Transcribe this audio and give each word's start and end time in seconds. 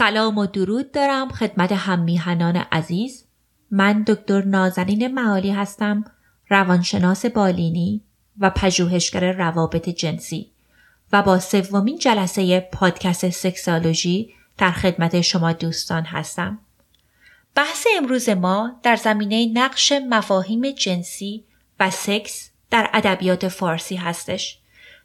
سلام 0.00 0.38
و 0.38 0.46
درود 0.46 0.92
دارم 0.92 1.28
خدمت 1.28 1.72
هممیهنان 1.72 2.56
عزیز. 2.56 3.24
من 3.70 4.02
دکتر 4.02 4.44
نازنین 4.44 5.14
معالی 5.14 5.50
هستم 5.50 6.04
روانشناس 6.48 7.26
بالینی 7.26 8.02
و 8.38 8.50
پژوهشگر 8.50 9.32
روابط 9.32 9.88
جنسی 9.88 10.50
و 11.12 11.22
با 11.22 11.38
سومین 11.38 11.98
جلسه 11.98 12.60
پادکست 12.60 13.30
سکسالوژی 13.30 14.34
در 14.58 14.70
خدمت 14.70 15.20
شما 15.20 15.52
دوستان 15.52 16.04
هستم. 16.04 16.58
بحث 17.54 17.86
امروز 17.96 18.28
ما 18.28 18.80
در 18.82 18.96
زمینه 18.96 19.46
نقش 19.52 19.92
مفاهیم 19.92 20.70
جنسی 20.70 21.44
و 21.80 21.90
سکس 21.90 22.50
در 22.70 22.90
ادبیات 22.92 23.48
فارسی 23.48 23.96
هستش. 23.96 24.58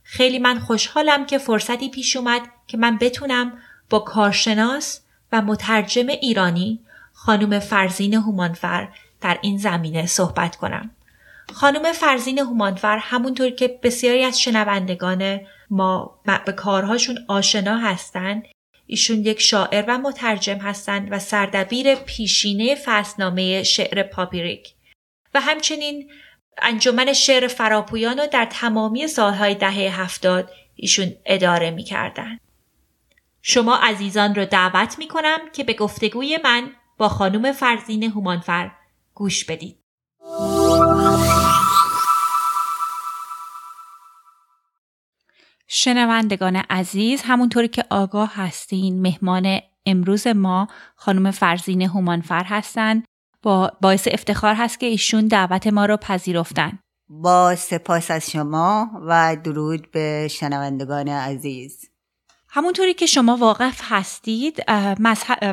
خیلی 0.04 0.40
من 0.40 0.60
خوشحالم 0.60 1.26
که 1.26 1.38
فرصتی 1.38 1.90
پیش 1.90 2.16
اومد 2.16 2.42
که 2.68 2.78
من 2.78 2.98
بتونم 2.98 3.54
با 3.90 4.00
کارشناس 4.00 5.02
و 5.32 5.42
مترجم 5.42 6.08
ایرانی 6.08 6.80
خانم 7.14 7.60
فرزین 7.60 8.14
هومانفر 8.14 8.88
در 9.22 9.38
این 9.42 9.58
زمینه 9.58 10.06
صحبت 10.06 10.56
کنم. 10.56 10.92
خانم 11.54 11.92
فرزین 11.92 12.40
هومانفر 12.40 12.98
همونطور 12.98 13.50
که 13.50 13.80
بسیاری 13.84 14.24
از 14.24 14.42
شنوندگان 14.42 15.40
ما 15.70 16.20
به 16.46 16.52
کارهاشون 16.52 17.18
آشنا 17.28 17.78
هستند 17.78 18.44
ایشون 18.88 19.18
یک 19.18 19.42
شاعر 19.42 19.86
و 19.88 19.98
مترجم 19.98 20.58
هستند 20.58 21.08
و 21.12 21.20
سردبیر 21.20 21.96
پیشینه 21.96 22.76
فصلنامه 22.86 23.64
شعر 23.64 24.04
پاپیریک 24.04 24.74
و 25.34 25.42
همچنین 25.42 26.10
انجمن 26.58 27.14
شعر 27.14 27.48
فراپویان 27.48 28.20
رو 28.20 28.28
در 28.28 28.48
تمامی 28.52 29.08
سالهای 29.08 29.56
دهه 29.56 30.02
هفتاد 30.02 30.52
ایشون 30.76 31.12
اداره 31.26 31.72
می 31.72 31.84
شما 33.48 33.76
عزیزان 33.76 34.36
را 34.36 34.46
دعوت 34.46 35.00
می 35.00 35.08
کنم 35.08 35.38
که 35.54 35.64
به 35.64 35.74
گفتگوی 35.74 36.40
من 36.44 36.72
با 36.98 37.10
خانم 37.10 37.52
فرزین 37.52 38.04
هومانفر 38.04 38.72
گوش 39.14 39.46
بدید. 39.46 39.80
شنوندگان 45.68 46.56
عزیز 46.56 47.22
همونطوری 47.26 47.68
که 47.68 47.84
آگاه 47.90 48.32
هستین 48.36 49.02
مهمان 49.02 49.60
امروز 49.86 50.28
ما 50.28 50.68
خانم 50.96 51.32
فرزین 51.32 51.82
هومانفر 51.82 52.44
هستند 52.44 53.06
با 53.42 53.72
باعث 53.82 54.08
افتخار 54.12 54.56
هست 54.56 54.80
که 54.80 54.86
ایشون 54.86 55.28
دعوت 55.28 55.68
ما 55.68 55.86
را 55.86 55.98
پذیرفتن. 55.98 56.80
با 57.10 57.56
سپاس 57.56 58.12
از 58.12 58.32
شما 58.32 58.90
و 59.08 59.38
درود 59.44 59.92
به 59.92 60.28
شنوندگان 60.32 61.08
عزیز. 61.08 61.95
همونطوری 62.56 62.94
که 62.94 63.06
شما 63.06 63.36
واقف 63.36 63.82
هستید 63.84 64.72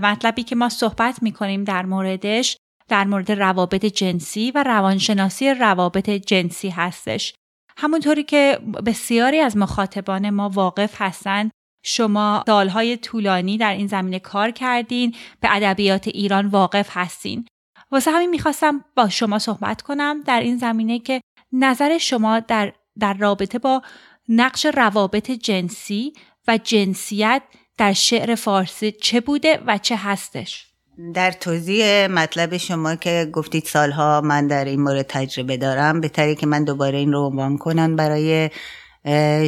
مطلبی 0.02 0.42
که 0.42 0.56
ما 0.56 0.68
صحبت 0.68 1.22
می 1.22 1.32
کنیم 1.32 1.64
در 1.64 1.86
موردش 1.86 2.56
در 2.88 3.04
مورد 3.04 3.32
روابط 3.32 3.84
جنسی 3.84 4.50
و 4.50 4.62
روانشناسی 4.62 5.54
روابط 5.54 6.10
جنسی 6.10 6.68
هستش. 6.68 7.34
همونطوری 7.76 8.22
که 8.22 8.58
بسیاری 8.86 9.40
از 9.40 9.56
مخاطبان 9.56 10.30
ما 10.30 10.48
واقف 10.48 10.94
هستند 11.02 11.50
شما 11.84 12.44
سالهای 12.46 12.96
طولانی 12.96 13.58
در 13.58 13.72
این 13.72 13.86
زمینه 13.86 14.18
کار 14.18 14.50
کردین 14.50 15.14
به 15.40 15.48
ادبیات 15.56 16.08
ایران 16.08 16.46
واقف 16.46 16.88
هستین. 16.90 17.46
واسه 17.90 18.10
همین 18.10 18.30
می‌خواستم 18.30 18.84
با 18.96 19.08
شما 19.08 19.38
صحبت 19.38 19.82
کنم 19.82 20.20
در 20.20 20.40
این 20.40 20.56
زمینه 20.56 20.98
که 20.98 21.20
نظر 21.52 21.98
شما 21.98 22.40
در, 22.40 22.72
در 22.98 23.14
رابطه 23.14 23.58
با 23.58 23.82
نقش 24.28 24.66
روابط 24.66 25.30
جنسی 25.30 26.12
و 26.48 26.58
جنسیت 26.58 27.42
در 27.78 27.92
شعر 27.92 28.34
فارسی 28.34 28.92
چه 28.92 29.20
بوده 29.20 29.60
و 29.66 29.78
چه 29.78 29.96
هستش؟ 29.96 30.66
در 31.14 31.32
توضیح 31.32 32.06
مطلب 32.06 32.56
شما 32.56 32.94
که 32.94 33.30
گفتید 33.32 33.64
سالها 33.64 34.20
من 34.20 34.46
در 34.46 34.64
این 34.64 34.80
مورد 34.80 35.06
تجربه 35.08 35.56
دارم 35.56 36.00
بهتره 36.00 36.34
که 36.34 36.46
من 36.46 36.64
دوباره 36.64 36.98
این 36.98 37.12
رو 37.12 37.20
عنوان 37.20 37.58
کنم 37.58 37.96
برای 37.96 38.50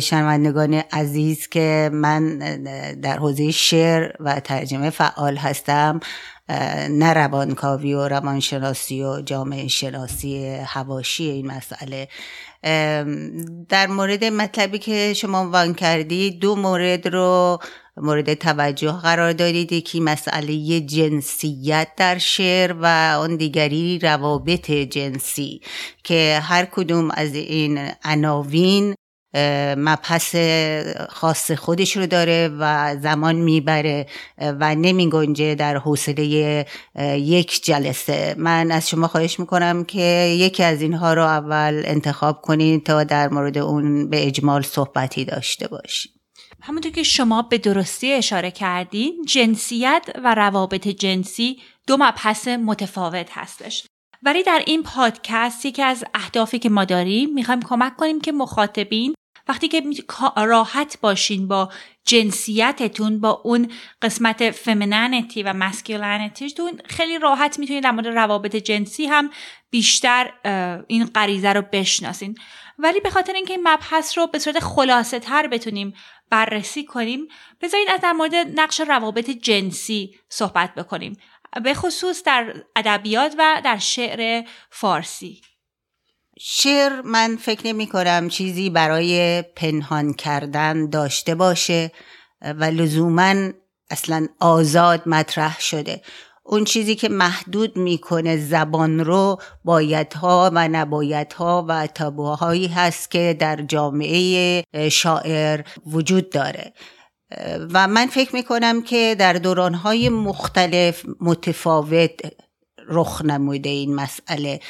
شنوندگان 0.01 0.75
عزیز 0.75 1.49
که 1.49 1.91
من 1.93 2.39
در 3.03 3.17
حوزه 3.19 3.51
شعر 3.51 4.13
و 4.21 4.41
ترجمه 4.41 4.91
فعال 4.91 5.37
هستم 5.37 6.01
نه 6.91 7.13
روانکاوی 7.13 7.95
و 7.95 8.09
روانشناسی 8.09 9.03
و 9.03 9.21
جامعه 9.21 9.69
شناسی 9.69 10.47
هواشی 10.67 11.31
این 11.31 11.47
مسئله 11.47 12.09
در 13.69 13.87
مورد 13.87 14.25
مطلبی 14.25 14.79
که 14.79 15.15
شما 15.15 15.41
عنوان 15.41 15.75
کردید 15.75 16.41
دو 16.41 16.57
مورد 16.57 17.09
رو 17.09 17.59
مورد 17.97 18.35
توجه 18.35 18.93
قرار 18.93 19.33
دادید. 19.33 19.85
که 19.85 20.01
مسئله 20.01 20.81
جنسیت 20.81 21.89
در 21.97 22.19
شعر 22.19 22.73
و 22.81 23.17
آن 23.21 23.37
دیگری 23.37 23.99
روابط 23.99 24.71
جنسی 24.71 25.61
که 26.05 26.41
هر 26.43 26.65
کدوم 26.65 27.11
از 27.11 27.35
این 27.35 27.91
عناوین 28.05 28.95
مبحث 29.77 30.37
خاص 31.09 31.51
خودش 31.51 31.97
رو 31.97 32.07
داره 32.07 32.51
و 32.59 32.97
زمان 33.01 33.37
می‌بره 33.37 34.07
و 34.39 34.75
نمی 34.75 35.11
گنجه 35.11 35.55
در 35.55 35.77
حوصله 35.77 36.67
یک 37.17 37.65
جلسه. 37.65 38.35
من 38.39 38.71
از 38.71 38.89
شما 38.89 39.09
خواهش 39.09 39.41
می‌کنم 39.41 39.85
که 39.85 40.37
یکی 40.39 40.63
از 40.63 40.83
اینها 40.83 41.15
رو 41.15 41.23
اول 41.23 41.83
انتخاب 41.85 42.43
کنید 42.43 42.87
تا 42.87 43.05
در 43.05 43.29
مورد 43.29 43.59
اون 43.59 44.11
به 44.11 44.27
اجمال 44.27 44.63
صحبتی 44.63 45.25
داشته 45.25 45.69
باشیم. 45.69 46.13
همونطور 46.61 46.93
که 46.93 47.03
شما 47.03 47.43
به 47.43 47.59
درستی 47.59 48.13
اشاره 48.13 48.51
کردین 48.51 49.25
جنسیت 49.29 50.07
و 50.25 50.35
روابط 50.35 50.89
جنسی 50.89 51.59
دو 51.87 51.97
مبحث 51.97 52.49
متفاوت 52.49 53.29
هستش. 53.31 53.87
ولی 54.23 54.43
در 54.43 54.63
این 54.67 54.83
پادکست 54.83 55.67
یکی 55.67 55.83
از 55.83 56.05
اهدافی 56.15 56.59
که 56.59 56.69
ما 56.69 56.85
داریم 56.85 57.35
می‌خوایم 57.35 57.63
کمک 57.63 57.97
کنیم 57.97 58.21
که 58.21 58.33
مخاطبین 58.33 59.15
وقتی 59.49 59.69
که 59.69 59.83
راحت 60.37 60.99
باشین 61.01 61.49
با 61.49 61.73
جنسیتتون 62.05 63.21
با 63.21 63.41
اون 63.45 63.73
قسمت 64.03 64.51
فمیننتی 64.51 65.43
و 65.43 65.53
مسکولنتیتون 65.53 66.81
خیلی 66.87 67.19
راحت 67.19 67.59
می‌تونید 67.59 67.85
در 67.85 67.91
مورد 67.91 68.07
روابط 68.07 68.57
جنسی 68.57 69.07
هم 69.07 69.31
بیشتر 69.71 70.33
این 70.89 71.05
غریزه 71.05 71.53
رو 71.53 71.63
بشناسین. 71.73 72.35
ولی 72.79 73.01
به 73.01 73.11
خاطر 73.11 73.33
اینکه 73.33 73.55
این 73.55 73.69
مبحث 73.69 74.19
رو 74.19 74.27
به 74.27 74.39
صورت 74.39 74.59
خلاصه 74.59 75.19
تر 75.19 75.47
بتونیم 75.47 75.95
بررسی 76.31 76.85
کنیم 76.85 77.29
بذارید 77.61 77.89
از 77.91 78.01
در 78.01 78.13
مورد 78.13 78.35
نقش 78.35 78.81
روابط 78.81 79.31
جنسی 79.31 80.19
صحبت 80.29 80.75
بکنیم. 80.75 81.17
به 81.65 81.75
خصوص 81.75 82.23
در 82.23 82.55
ادبیات 82.77 83.35
و 83.39 83.63
در 83.65 83.79
شعر 83.79 84.45
فارسی. 84.71 85.41
شعر 86.41 87.01
من 87.01 87.37
فکر 87.37 87.67
نمی 87.67 87.87
کنم 87.87 88.29
چیزی 88.29 88.71
برای 88.71 89.43
پنهان 89.43 90.13
کردن 90.15 90.91
داشته 90.91 91.35
باشه 91.35 91.93
و 92.43 92.65
لزوما 92.65 93.35
اصلا 93.91 94.27
آزاد 94.41 95.03
مطرح 95.09 95.61
شده. 95.61 96.03
اون 96.47 96.65
چیزی 96.65 96.95
که 96.95 97.09
محدود 97.09 97.77
می‌کنه 97.77 98.37
زبان 98.37 99.01
رو 99.01 99.41
بایدها 99.65 100.51
و 100.55 100.69
نبایدها 100.69 101.67
و 101.69 101.87
تابوهایی 101.87 102.67
هست 102.67 103.11
که 103.11 103.37
در 103.39 103.57
جامعه 103.57 104.65
شاعر 104.91 105.61
وجود 105.87 106.31
داره. 106.31 106.73
و 107.73 107.89
من 107.89 108.07
فکر 108.07 108.35
می‌کنم 108.35 108.83
که 108.83 109.17
در 109.19 109.33
دورانهای 109.33 110.09
مختلف 110.09 111.03
متفاوت 111.21 112.21
رخ 112.89 113.23
نموده 113.25 113.71
این 113.71 113.95
مسئله. 113.95 114.61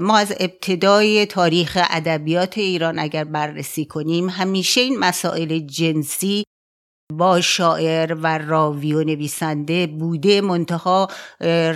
ما 0.00 0.18
از 0.18 0.34
ابتدای 0.40 1.26
تاریخ 1.26 1.78
ادبیات 1.90 2.58
ایران 2.58 2.98
اگر 2.98 3.24
بررسی 3.24 3.84
کنیم 3.84 4.28
همیشه 4.28 4.80
این 4.80 4.98
مسائل 4.98 5.58
جنسی 5.58 6.44
با 7.12 7.40
شاعر 7.40 8.14
و 8.22 8.38
راوی 8.38 8.94
و 8.94 9.04
نویسنده 9.04 9.86
بوده 9.86 10.40
منتها 10.40 11.08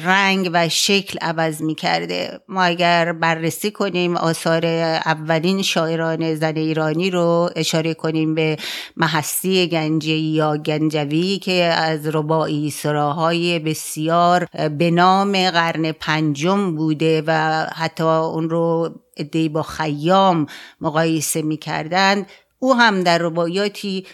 رنگ 0.05 0.51
و 0.53 0.69
شکل 0.69 1.19
عوض 1.19 1.63
می 1.63 1.75
کرده 1.75 2.41
ما 2.49 2.63
اگر 2.63 3.13
بررسی 3.13 3.71
کنیم 3.71 4.17
آثار 4.17 4.67
اولین 5.07 5.63
شاعران 5.63 6.35
زن 6.35 6.57
ایرانی 6.57 7.11
رو 7.11 7.51
اشاره 7.57 7.95
کنیم 7.95 8.35
به 8.35 8.57
محسی 8.97 9.67
گنجی 9.67 10.19
یا 10.19 10.57
گنجوی 10.57 11.39
که 11.39 11.63
از 11.63 12.07
ربایی 12.07 12.71
سراهای 12.71 13.59
بسیار 13.59 14.47
به 14.79 14.91
نام 14.91 15.51
قرن 15.51 15.93
پنجم 15.93 16.77
بوده 16.77 17.23
و 17.27 17.67
حتی 17.77 18.05
اون 18.05 18.51
رو 18.51 18.95
ادهی 19.17 19.49
با 19.49 19.63
خیام 19.63 20.47
مقایسه 20.81 21.43
می 21.43 21.57
کردند 21.57 22.27
او 22.59 22.75
هم 22.75 23.03
در 23.03 23.19
ربایاتی 23.19 24.07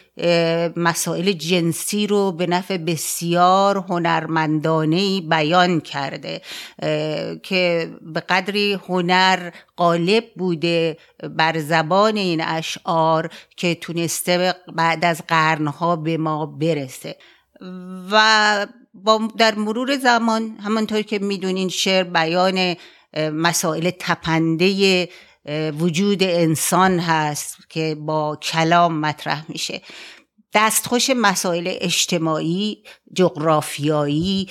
مسائل 0.76 1.32
جنسی 1.32 2.06
رو 2.06 2.32
به 2.32 2.46
نفع 2.46 2.76
بسیار 2.76 3.76
هنرمندانه 3.76 5.20
بیان 5.20 5.80
کرده 5.80 6.40
که 7.42 7.90
به 8.02 8.20
قدری 8.20 8.72
هنر 8.88 9.50
غالب 9.76 10.24
بوده 10.36 10.96
بر 11.36 11.58
زبان 11.58 12.16
این 12.16 12.40
اشعار 12.44 13.30
که 13.56 13.74
تونسته 13.74 14.54
بعد 14.76 15.04
از 15.04 15.22
قرنها 15.28 15.96
به 15.96 16.16
ما 16.16 16.46
برسه. 16.46 17.16
و 18.10 18.66
با 18.94 19.20
در 19.38 19.54
مرور 19.54 19.96
زمان 19.96 20.56
همانطور 20.64 21.02
که 21.02 21.18
می‌دونین 21.18 21.68
شعر 21.68 22.04
بیان 22.04 22.76
مسائل 23.16 23.90
تپنده 23.98 25.08
وجود 25.78 26.22
انسان 26.22 26.98
هست 26.98 27.56
که 27.68 27.96
با 28.00 28.36
کلام 28.36 29.00
مطرح 29.00 29.44
میشه. 29.48 29.80
دستخوش 30.54 31.10
مسائل 31.16 31.74
اجتماعی 31.80 32.82
جغرافیایی 33.14 34.48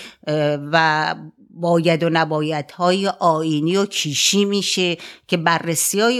و 0.71 1.15
باید 1.49 2.03
و 2.03 2.09
نباید 2.09 2.71
های 2.71 3.07
آینی 3.07 3.77
و 3.77 3.85
کیشی 3.85 4.45
میشه 4.45 4.97
که 5.27 5.37
بررسی 5.37 5.99
های 5.99 6.19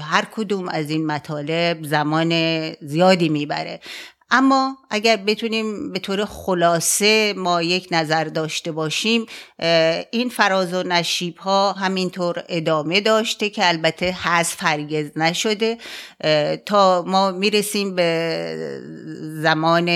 هر 0.00 0.24
کدوم 0.34 0.68
از 0.68 0.90
این 0.90 1.06
مطالب 1.06 1.84
زمان 1.84 2.32
زیادی 2.72 3.28
می‌بره. 3.28 3.80
اما 4.30 4.76
اگر 4.90 5.16
بتونیم 5.16 5.92
به 5.92 5.98
طور 5.98 6.24
خلاصه 6.24 7.34
ما 7.36 7.62
یک 7.62 7.88
نظر 7.90 8.24
داشته 8.24 8.72
باشیم 8.72 9.26
این 10.10 10.28
فراز 10.28 10.74
و 10.74 10.82
نشیب 10.82 11.36
ها 11.36 11.72
همینطور 11.72 12.44
ادامه 12.48 13.00
داشته 13.00 13.50
که 13.50 13.68
البته 13.68 14.12
حذف 14.12 14.56
هرگز 14.62 15.10
نشده. 15.16 15.78
تا 16.66 17.04
ما 17.06 17.30
می‌رسیم 17.30 17.94
به 17.94 18.80
زمان 19.20 19.86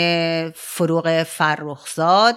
فروغ 0.50 1.22
فرخزاد. 1.22 2.36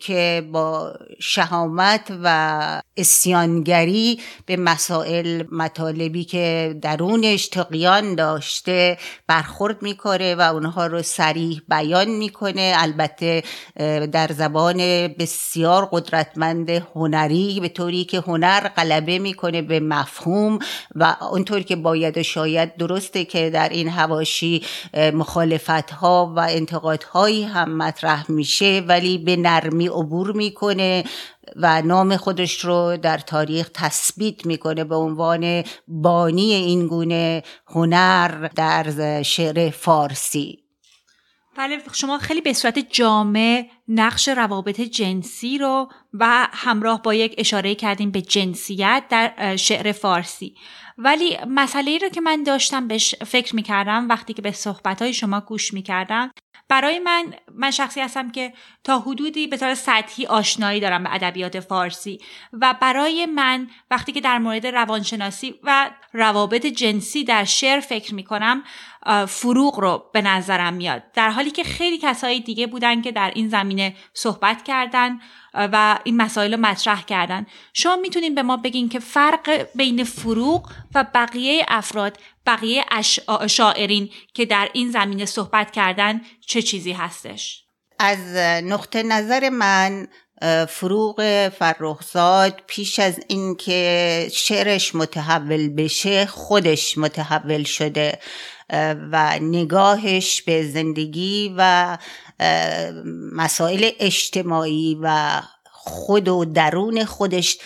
که 0.00 0.48
با 0.52 0.94
شهامت 1.20 2.12
و 2.24 2.82
اسیانگری 2.96 4.20
به 4.46 4.56
مسائل 4.56 5.44
مطالبی 5.52 6.24
که 6.24 6.76
درونش 6.82 7.48
تقیان 7.48 8.14
داشته 8.14 8.98
برخورد 9.26 9.82
می‌کنه 9.82 10.34
و 10.34 10.40
اونها 10.40 10.86
رو 10.86 11.02
سریح 11.02 11.60
بیان 11.68 12.08
می‌کنه. 12.08 12.74
البته 12.76 13.42
در 14.12 14.30
زبان 14.32 14.78
بسیار 15.08 15.88
قدرتمند 15.92 16.70
هنری 16.70 17.60
به 17.60 17.68
طوری 17.68 18.04
که 18.04 18.20
هنر 18.20 18.68
غلبه 18.68 19.18
می‌کنه 19.18 19.62
به 19.62 19.80
مفهوم 19.80 20.58
و 20.94 21.16
اونطور 21.30 21.60
که 21.60 21.76
باید 21.76 22.18
و 22.18 22.22
شاید 22.22 22.76
درسته 22.76 23.24
که 23.24 23.50
در 23.50 23.68
این 23.68 23.88
هواشی 23.88 24.62
مخالفت 24.94 25.90
ها 25.90 26.32
و 26.36 26.40
انتقاد 26.40 27.02
هایی 27.02 27.44
هم 27.44 27.76
مطرح 27.76 28.30
میشه 28.30 28.82
ولی 28.88 29.23
به 29.24 29.36
نرمی 29.36 29.86
عبور 29.86 30.32
می‌کنه 30.32 31.04
و 31.56 31.82
نام 31.82 32.16
خودش 32.16 32.64
رو 32.64 32.96
در 32.96 33.18
تاریخ 33.18 33.70
تثبیت 33.74 34.46
می‌کنه 34.46 34.84
به 34.84 34.96
عنوان 34.96 35.64
بانی 35.88 36.52
این 36.52 36.86
گونه 36.86 37.42
هنر 37.66 38.48
در 38.48 39.22
شعر 39.22 39.70
فارسی. 39.70 40.64
بله 41.56 41.78
شما 41.92 42.18
خیلی 42.18 42.40
به 42.40 42.52
صورت 42.52 42.78
جامع 42.78 43.66
نقش 43.88 44.28
روابط 44.28 44.80
جنسی 44.80 45.58
رو 45.58 45.88
و 46.12 46.48
همراه 46.52 47.02
با 47.02 47.14
یک 47.14 47.34
اشاره 47.38 47.74
کردیم 47.74 48.10
به 48.10 48.22
جنسیت 48.22 49.04
در 49.10 49.56
شعر 49.56 49.92
فارسی. 49.92 50.54
ولی 50.98 51.38
مسئله 51.48 51.90
ای 51.90 51.98
رو 51.98 52.08
که 52.08 52.20
من 52.20 52.42
داشتم 52.42 52.88
بهش 52.88 53.14
فکر 53.14 53.56
می‌کردم 53.56 54.08
وقتی 54.08 54.32
که 54.32 54.42
به 54.42 54.52
صحبت 54.52 55.02
های 55.02 55.12
شما 55.12 55.40
گوش 55.40 55.74
می‌کردم 55.74 56.30
برای 56.68 56.98
من 56.98 57.34
من 57.54 57.70
شخصی 57.70 58.00
هستم 58.00 58.30
که 58.30 58.52
تا 58.84 58.98
حدودی 58.98 59.46
به 59.46 59.56
طور 59.56 59.74
سطحی 59.74 60.26
آشنایی 60.26 60.80
دارم 60.80 61.02
به 61.02 61.14
ادبیات 61.14 61.60
فارسی 61.60 62.20
و 62.52 62.74
برای 62.80 63.26
من 63.26 63.70
وقتی 63.90 64.12
که 64.12 64.20
در 64.20 64.38
مورد 64.38 64.66
روانشناسی 64.66 65.54
و 65.62 65.90
روابط 66.12 66.66
جنسی 66.66 67.24
در 67.24 67.44
شعر 67.44 67.80
فکر 67.80 68.14
می 68.14 68.24
کنم 68.24 68.62
فروغ 69.28 69.80
رو 69.80 70.04
به 70.12 70.22
نظرم 70.22 70.74
میاد. 70.74 71.02
در 71.14 71.30
حالی 71.30 71.50
که 71.50 71.64
خیلی 71.64 71.98
کسایی 71.98 72.40
دیگه 72.40 72.66
بودن 72.66 73.02
که 73.02 73.12
در 73.12 73.32
این 73.34 73.48
زمینه 73.48 73.96
صحبت 74.14 74.62
کردن 74.64 75.18
و 75.54 75.98
این 76.04 76.16
مسائل 76.16 76.54
رو 76.54 76.60
مطرح 76.60 77.02
کردن. 77.02 77.46
شما 77.72 77.96
می‌تونین 77.96 78.34
به 78.34 78.42
ما 78.42 78.56
بگین 78.56 78.88
که 78.88 78.98
فرق 78.98 79.66
بین 79.74 80.04
فروغ 80.04 80.70
و 80.94 81.04
بقیه 81.14 81.64
افراد 81.68 82.18
بقیه 82.46 82.84
شاعرین 83.46 84.10
که 84.34 84.46
در 84.46 84.68
این 84.72 84.90
زمینه 84.90 85.24
صحبت 85.24 85.70
کردن 85.70 86.20
چه 86.46 86.62
چیزی 86.62 86.92
هستش؟ 86.92 87.64
از 87.98 88.36
نقطه 88.64 89.02
نظر 89.02 89.48
من 89.48 90.08
فروغ 90.68 91.48
فرخزاد 91.48 92.62
پیش 92.66 92.98
از 92.98 93.20
اینکه 93.28 94.28
شعرش 94.32 94.94
متحول 94.94 95.68
بشه 95.68 96.26
خودش 96.26 96.98
متحول 96.98 97.62
شده. 97.62 98.18
و 99.12 99.38
نگاهش 99.42 100.42
به 100.42 100.66
زندگی 100.66 101.54
و 101.58 101.98
مسائل 103.32 103.90
اجتماعی 104.00 104.98
و 105.02 105.40
خود 105.72 106.28
و 106.28 106.44
درون 106.44 107.04
خودش 107.04 107.58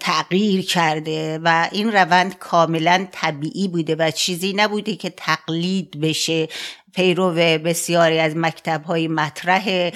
تغییر 0.00 0.66
کرده 0.66 1.40
و 1.44 1.68
این 1.72 1.92
روند 1.92 2.38
کاملا 2.38 3.06
طبیعی 3.12 3.68
بوده 3.68 3.96
و 3.98 4.10
چیزی 4.10 4.52
نبوده 4.52 4.96
که 4.96 5.10
تقلید 5.10 6.00
بشه. 6.00 6.48
پیرو 6.94 7.32
بسیاری 7.34 8.18
از 8.18 8.36
مکتب 8.36 8.84
های 8.84 9.08
مطرح 9.08 9.90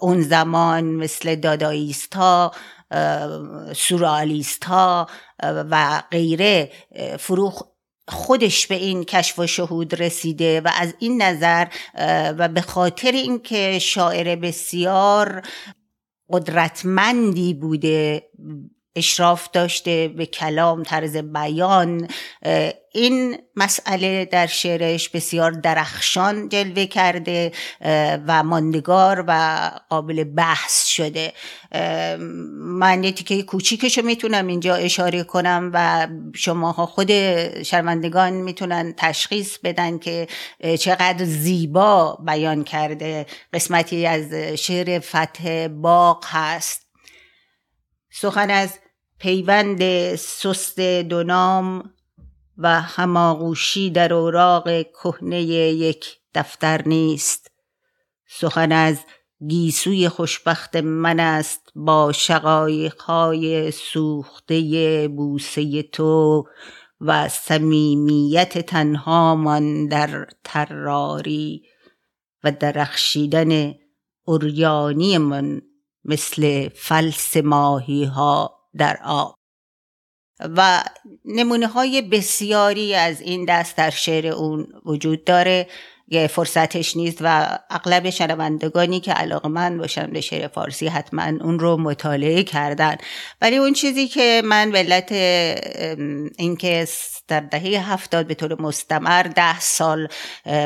اون 0.00 0.20
زمان 0.20 0.84
مثل 0.84 1.34
داداییست 1.34 2.14
ها 2.14 2.52
سورالیست 3.76 4.64
ها 4.64 5.06
و 5.42 6.02
غیره 6.10 6.70
فروخ 7.18 7.62
خودش 8.08 8.66
به 8.66 8.74
این 8.74 9.04
کشف 9.04 9.38
و 9.38 9.46
شهود 9.46 10.02
رسیده 10.02 10.60
و 10.60 10.70
از 10.74 10.94
این 10.98 11.22
نظر 11.22 11.66
و 12.38 12.48
به 12.48 12.60
خاطر 12.60 13.12
اینکه 13.12 13.78
شاعر 13.78 14.36
بسیار 14.36 15.42
قدرتمندی 16.28 17.54
بوده 17.54 18.28
اشراف 18.96 19.48
داشته 19.52 20.08
به 20.08 20.26
کلام 20.26 20.82
طرز 20.82 21.16
بیان. 21.16 22.08
این 22.94 23.38
مسئله 23.56 24.24
در 24.24 24.46
شعرش 24.46 25.08
بسیار 25.08 25.50
درخشان 25.50 26.48
جلوه 26.48 26.86
کرده 26.86 27.52
و 28.26 28.42
ماندگار 28.42 29.24
و 29.28 29.70
قابل 29.88 30.24
بحث 30.24 30.86
شده. 30.86 31.32
من 32.58 33.04
یه 33.04 33.12
تیکه 33.12 33.42
کوچیکشو 33.42 34.02
می‌تونم 34.02 34.46
اینجا 34.46 34.74
اشاره 34.74 35.22
کنم 35.22 35.70
و 35.74 36.08
شماها 36.34 36.86
خود 36.86 37.10
شرمندگان 37.62 38.32
می‌تونن 38.32 38.94
تشخیص 38.96 39.58
بدن 39.58 39.98
که 39.98 40.28
چقدر 40.80 41.24
زیبا 41.24 42.18
بیان 42.26 42.64
کرده. 42.64 43.26
قسمتی 43.52 44.06
از 44.06 44.34
شعر 44.34 44.98
فتح 44.98 45.68
باغ 45.68 46.24
هست. 46.28 46.86
سخن 48.14 48.50
از 48.50 48.78
پیوند 49.22 50.14
سست 50.16 50.80
دونام 50.80 51.90
و 52.58 52.80
هماغوشی 52.80 53.90
در 53.90 54.14
اوراق 54.14 54.82
کهنه 54.82 55.42
یک 55.42 56.06
دفتر 56.34 56.82
نیست. 56.88 57.50
سخن 58.28 58.72
از 58.72 58.98
گیسوی 59.48 60.08
خوشبخت 60.08 60.76
من 60.76 61.20
است 61.20 61.60
با 61.74 62.12
شقایقهای 62.12 63.70
سوخته 63.70 65.08
بوسه 65.16 65.82
تو 65.82 66.44
و 67.00 67.28
صمیمیت 67.28 68.58
تنهامان 68.58 69.86
در 69.88 70.26
تراری 70.44 71.62
و 72.44 72.52
درخشیدن 72.52 73.74
اوریانی 74.24 75.18
من 75.18 75.62
مثل 76.04 76.68
فلس 76.68 77.36
ماهی 77.36 78.04
ها 78.04 78.61
در 78.78 78.98
آب. 79.04 79.34
و 80.40 80.82
نمونه 81.24 81.66
های 81.66 82.02
بسیاری 82.02 82.94
از 82.94 83.20
این 83.20 83.44
دست 83.44 83.76
در 83.76 83.90
شعر 83.90 84.26
اون 84.26 84.66
وجود 84.84 85.24
داره. 85.24 85.66
فرصتش 86.30 86.96
نیست 86.96 87.18
و 87.20 87.58
اغلب 87.70 88.10
شنوندگانی 88.10 89.00
که 89.00 89.12
علاقه 89.12 89.48
من 89.48 89.78
باشن 89.78 90.06
به 90.06 90.20
شعر 90.20 90.48
فارسی 90.48 90.86
حتما 90.86 91.22
اون 91.22 91.58
رو 91.58 91.76
مطالعه 91.76 92.42
کردن. 92.42 92.96
ولی 93.40 93.56
اون 93.56 93.72
چیزی 93.72 94.08
که 94.08 94.42
من 94.44 94.76
علت 94.76 95.12
اینکه 96.38 96.88
در 97.32 97.40
دهه 97.40 97.92
هفتاد 97.92 98.26
به 98.26 98.34
طور 98.34 98.62
مستمر 98.62 99.22
ده 99.22 99.60
سال 99.60 100.08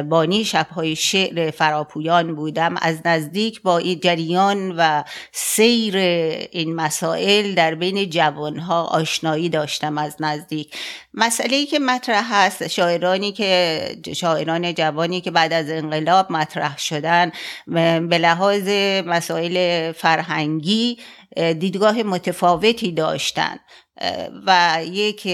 بانی 0.08 0.44
شبهای 0.44 0.96
شعر 0.96 1.50
فراپویان 1.50 2.34
بودم. 2.34 2.74
از 2.82 2.98
نزدیک 3.04 3.62
با 3.62 3.78
این 3.78 4.00
جریان 4.00 4.74
و 4.76 5.02
سیر 5.32 5.96
این 5.96 6.74
مسائل 6.74 7.54
در 7.54 7.74
بین 7.74 8.10
جوانها 8.10 8.84
آشنایی 8.84 9.48
داشتم 9.48 9.98
از 9.98 10.16
نزدیک. 10.20 10.76
مسئله 11.14 11.56
ای 11.56 11.66
که 11.66 11.78
مطرح 11.78 12.34
هست 12.34 12.66
شاعرانی 12.66 13.32
که 13.32 13.80
شاعران 14.16 14.74
جوانی 14.74 15.20
که 15.20 15.30
بعد 15.30 15.52
از 15.52 15.70
انقلاب 15.70 16.32
مطرح 16.32 16.78
شدن 16.78 17.32
به 18.08 18.18
لحاظ 18.18 18.68
مسائل 19.06 19.92
فرهنگی 19.92 20.98
دیدگاه 21.36 22.02
متفاوتی 22.02 22.92
داشتن. 22.92 23.56
و 24.46 24.78
یک 24.84 25.28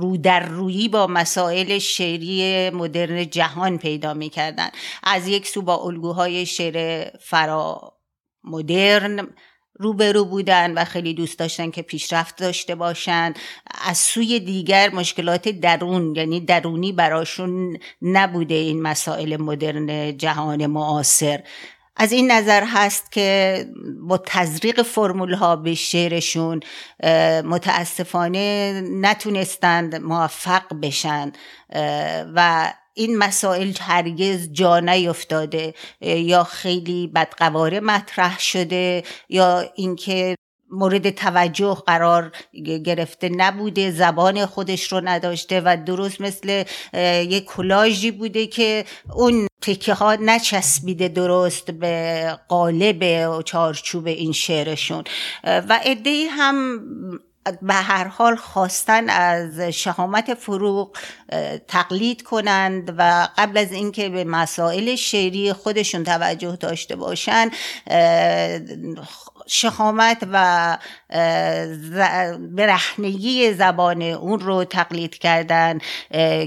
رو 0.00 0.16
در 0.16 0.40
رویی 0.40 0.88
با 0.88 1.06
مسائل 1.06 1.78
شعری 1.78 2.70
مدرن 2.70 3.30
جهان 3.30 3.78
پیدا 3.78 4.14
می‌کردن. 4.14 4.68
از 5.02 5.28
یک 5.28 5.46
سو 5.46 5.62
با 5.62 5.76
الگوهای 5.76 6.46
شعر 6.46 7.08
فرا 7.20 7.92
مدرن 8.44 9.28
روبرو 9.74 10.24
بودن 10.24 10.74
و 10.74 10.84
خیلی 10.84 11.14
دوست 11.14 11.38
داشتن 11.38 11.70
که 11.70 11.82
پیشرفت 11.82 12.36
داشته 12.36 12.74
باشن. 12.74 13.34
از 13.84 13.98
سوی 13.98 14.40
دیگر 14.40 14.94
مشکلات 14.94 15.48
درون 15.48 16.16
یعنی 16.16 16.40
درونی 16.40 16.92
براشون 16.92 17.78
نبوده 18.02 18.54
این 18.54 18.82
مسائل 18.82 19.36
مدرن 19.36 20.16
جهان 20.16 20.66
معاصر. 20.66 21.42
از 21.96 22.12
این 22.12 22.30
نظر 22.30 22.64
هست 22.66 23.12
که 23.12 23.66
با 24.00 24.18
تزریق 24.18 24.82
فرمول 24.82 25.34
ها 25.34 25.56
به 25.56 25.74
شعرشون 25.74 26.60
متاسفانه 27.44 28.72
نتونستند 28.90 29.96
موفق 29.96 30.62
بشن 30.82 31.32
و 32.34 32.72
این 32.94 33.18
مسائل 33.18 33.72
هرگز 33.80 34.52
جا 34.52 34.80
نیفتاده 34.80 35.74
یا 36.00 36.44
خیلی 36.44 37.06
بدقواره 37.06 37.80
مطرح 37.80 38.38
شده 38.38 39.02
یا 39.28 39.64
اینکه 39.74 40.36
مورد 40.70 41.10
توجه 41.10 41.74
قرار 41.86 42.32
گرفته 42.84 43.28
نبوده 43.28 43.90
زبان 43.90 44.46
خودش 44.46 44.92
رو 44.92 45.00
نداشته 45.04 45.60
و 45.60 45.76
درست 45.86 46.20
مثل 46.20 46.64
یک 47.22 47.44
کلاژی 47.44 48.10
بوده 48.10 48.46
که 48.46 48.84
اون 49.14 49.46
تکه 49.62 49.94
ها 49.94 50.16
نچسبیده 50.20 51.08
درست 51.08 51.70
به 51.70 52.38
قالب 52.48 53.30
و 53.30 53.42
چارچوب 53.42 54.06
این 54.06 54.32
شعرشون. 54.32 55.04
و 55.44 55.80
عده 55.84 56.26
هم 56.30 56.80
به 57.62 57.74
هر 57.74 58.04
حال 58.04 58.36
خواستن 58.36 59.10
از 59.10 59.60
شهامت 59.60 60.34
فروغ 60.34 60.96
تقلید 61.68 62.22
کنند 62.22 62.94
و 62.98 63.28
قبل 63.38 63.58
از 63.58 63.72
اینکه 63.72 64.08
به 64.08 64.24
مسائل 64.24 64.94
شعری 64.94 65.52
خودشون 65.52 66.04
توجه 66.04 66.56
داشته 66.56 66.96
باشن 66.96 67.50
شهامت 69.46 70.28
و 70.32 70.78
برهنگی 72.38 73.52
زبان 73.52 74.02
اون 74.02 74.40
رو 74.40 74.64
تقلید 74.64 75.18
کردن 75.18 75.78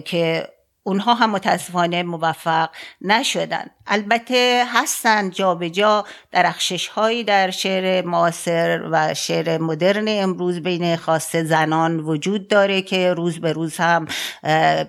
که 0.05 0.52
اونها 0.83 1.13
هم 1.13 1.29
متاسفانه 1.29 2.03
موفق 2.03 2.69
نشدن. 3.01 3.65
البته 3.87 4.63
هستند 4.73 5.33
جابجا 5.33 6.05
درخشش 6.31 6.87
هایی 6.87 7.23
در 7.23 7.51
شعر 7.51 8.05
معاصر 8.05 8.89
و 8.91 9.13
شعر 9.13 9.57
مدرن 9.57 10.05
امروز 10.07 10.59
بین 10.59 10.95
خاص 10.95 11.35
زنان 11.35 11.99
وجود 11.99 12.47
داره 12.47 12.81
که 12.81 13.13
روز 13.13 13.39
به 13.39 13.53
روز 13.53 13.77
هم 13.77 14.07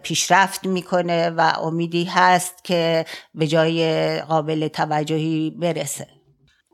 پیشرفت 0.02 0.66
می‌کنه 0.66 1.30
و 1.30 1.40
امیدی 1.40 2.04
هست 2.04 2.64
که 2.64 3.04
به 3.34 3.46
جای 3.46 4.20
قابل 4.20 4.68
توجهی 4.68 5.50
برسه. 5.50 6.06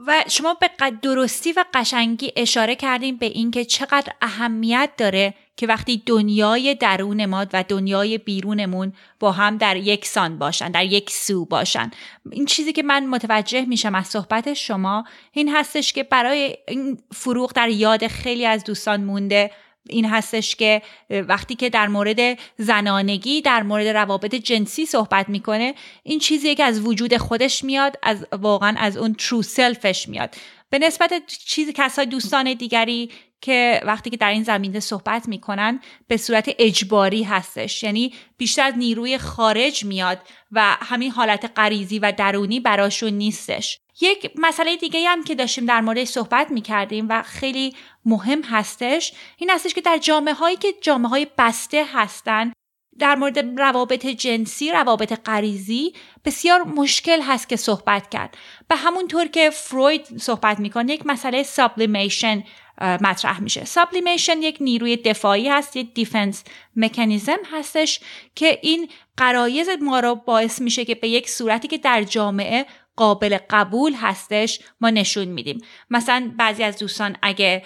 و 0.06 0.24
شما 0.28 0.54
به 0.54 0.70
درستی 1.02 1.52
و 1.52 1.64
قشنگی 1.74 2.32
اشاره 2.36 2.74
کردیم 2.74 3.16
به 3.16 3.26
اینکه 3.26 3.64
چقدر 3.64 4.12
اهمیت 4.22 4.90
داره 4.98 5.34
که 5.60 5.66
وقتی 5.66 6.02
دنیای 6.06 6.74
درون 6.74 7.26
ما 7.26 7.46
و 7.52 7.64
دنیای 7.68 8.18
بیرونمون 8.18 8.92
با 9.18 9.32
هم 9.32 9.56
در 9.56 9.76
یک 9.76 10.06
سان 10.06 10.38
باشن 10.38 10.70
در 10.70 10.84
یک 10.84 11.10
سو 11.10 11.44
باشن. 11.44 11.90
این 12.32 12.46
چیزی 12.46 12.72
که 12.72 12.82
من 12.82 13.06
متوجه 13.06 13.64
میشم 13.64 13.94
از 13.94 14.06
صحبت 14.06 14.54
شما 14.54 15.04
این 15.32 15.48
هستش 15.48 15.92
که 15.92 16.02
برای 16.02 16.56
این 16.68 16.98
فروغ 17.12 17.52
در 17.52 17.68
یاد 17.68 18.06
خیلی 18.06 18.46
از 18.46 18.64
دوستان 18.64 19.04
مونده. 19.04 19.50
این 19.88 20.04
هستش 20.04 20.56
که 20.56 20.82
وقتی 21.10 21.54
که 21.54 21.70
در 21.70 21.88
مورد 21.88 22.38
زنانگی 22.56 23.42
در 23.42 23.62
مورد 23.62 23.86
روابط 23.86 24.34
جنسی 24.34 24.86
صحبت 24.86 25.28
می‌کنه 25.28 25.74
این 26.02 26.18
چیزی 26.18 26.54
که 26.54 26.64
از 26.64 26.80
وجود 26.80 27.16
خودش 27.16 27.64
میاد 27.64 27.96
از 28.02 28.26
واقعا 28.32 28.74
از 28.78 28.96
اون 28.96 29.14
ترو 29.14 29.42
سلفش 29.42 30.08
میاد. 30.08 30.34
به 30.70 30.78
نسبت 30.78 31.22
چیزی 31.46 31.72
کسای 31.72 32.06
دوستان 32.06 32.54
دیگری 32.54 33.10
که 33.40 33.80
وقتی 33.84 34.10
که 34.10 34.16
در 34.16 34.30
این 34.30 34.42
زمینه 34.42 34.80
صحبت 34.80 35.28
می‌کنن 35.28 35.80
به 36.08 36.16
صورت 36.16 36.50
اجباری 36.58 37.22
هستش. 37.22 37.82
یعنی 37.82 38.14
بیشتر 38.36 38.62
از 38.62 38.74
نیروی 38.76 39.18
خارج 39.18 39.84
میاد 39.84 40.18
و 40.52 40.76
همین 40.80 41.10
حالت 41.10 41.52
غریزی 41.56 41.98
و 41.98 42.12
درونی 42.12 42.60
براشون 42.60 43.12
نیستش. 43.12 43.78
یک 44.00 44.32
مسئله 44.36 44.76
دیگه 44.76 45.08
هم 45.08 45.24
که 45.24 45.34
داشتیم 45.34 45.66
در 45.66 45.80
مورد 45.80 46.04
صحبت 46.04 46.50
می‌کردیم 46.50 47.06
و 47.08 47.22
خیلی 47.22 47.76
مهم 48.04 48.42
هستش 48.42 49.12
این 49.36 49.50
هستش 49.50 49.74
که 49.74 49.80
در 49.80 49.98
جامعه 49.98 50.34
هایی 50.34 50.56
که 50.56 50.68
جامعه 50.82 51.08
های 51.10 51.26
بسته 51.38 51.84
هستن 51.92 52.52
در 53.00 53.14
مورد 53.14 53.60
روابط 53.60 54.06
جنسی 54.06 54.72
روابط 54.72 55.20
غریزی 55.24 55.92
بسیار 56.24 56.62
مشکل 56.62 57.22
هست 57.22 57.48
که 57.48 57.56
صحبت 57.56 58.10
کرد. 58.10 58.36
به 58.68 58.76
همونطور 58.76 59.26
که 59.26 59.50
فروید 59.50 60.18
صحبت 60.18 60.60
می‌کنه 60.60 60.92
یک 60.92 61.06
مسئله 61.06 61.42
sublimation 61.42 62.44
مطرح 62.80 63.40
میشه. 63.40 63.64
sublimation 63.64 64.42
یک 64.42 64.58
نیروی 64.60 64.96
دفاعی 64.96 65.48
هست 65.48 65.76
یک 65.76 65.94
defense 65.94 66.44
mechanism 66.76 67.38
هستش 67.52 68.00
که 68.34 68.58
این 68.62 68.88
غرایز 69.16 69.68
ما 69.80 70.00
را 70.00 70.14
باعث 70.14 70.60
میشه 70.60 70.84
که 70.84 70.94
به 70.94 71.08
یک 71.08 71.30
صورتی 71.30 71.68
که 71.68 71.78
در 71.78 72.02
جامعه 72.02 72.66
قابل 72.96 73.38
قبول 73.50 73.94
هستش 73.94 74.60
ما 74.80 74.90
نشون 74.90 75.24
میدیم. 75.24 75.60
مثلا 75.90 76.32
بعضی 76.38 76.62
از 76.62 76.78
دوستان 76.78 77.16
اگه 77.22 77.62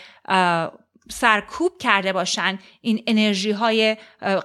سرکوب 1.10 1.72
کرده 1.78 2.12
باشن 2.12 2.58
این 2.80 3.02
انرژی 3.06 3.50
های 3.50 3.96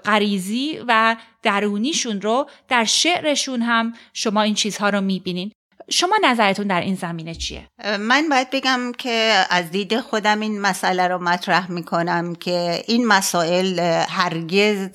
غریزی 0.06 0.80
و 0.88 1.16
درونیشون 1.44 2.22
رو 2.22 2.50
در 2.68 2.84
شعرشون 2.84 3.62
هم 3.62 3.94
شما 4.14 4.42
این 4.42 4.54
چیزها 4.54 4.90
رو 4.90 5.02
می‌بینین 5.02 5.52
شما 5.90 6.18
نظرتون 6.24 6.68
در 6.68 6.82
این 6.82 6.96
زمینه 6.96 7.36
چیه؟ 7.36 7.68
من 8.00 8.30
باید 8.30 8.50
بگم 8.50 8.92
که 8.98 9.46
از 9.50 9.72
دید 9.72 10.00
خودم 10.00 10.40
این 10.40 10.62
مسئله 10.62 11.08
رو 11.08 11.18
مطرح 11.18 11.72
می‌کنم 11.72 12.36
که 12.36 12.84
این 12.88 13.08
مسائل 13.08 13.80
هرگز 14.10 14.92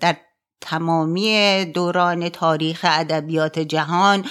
در 0.00 0.16
تمامی 0.60 1.64
دوران 1.74 2.28
تاریخ 2.28 2.86
ادبیات 2.88 3.58
جهان 3.58 4.24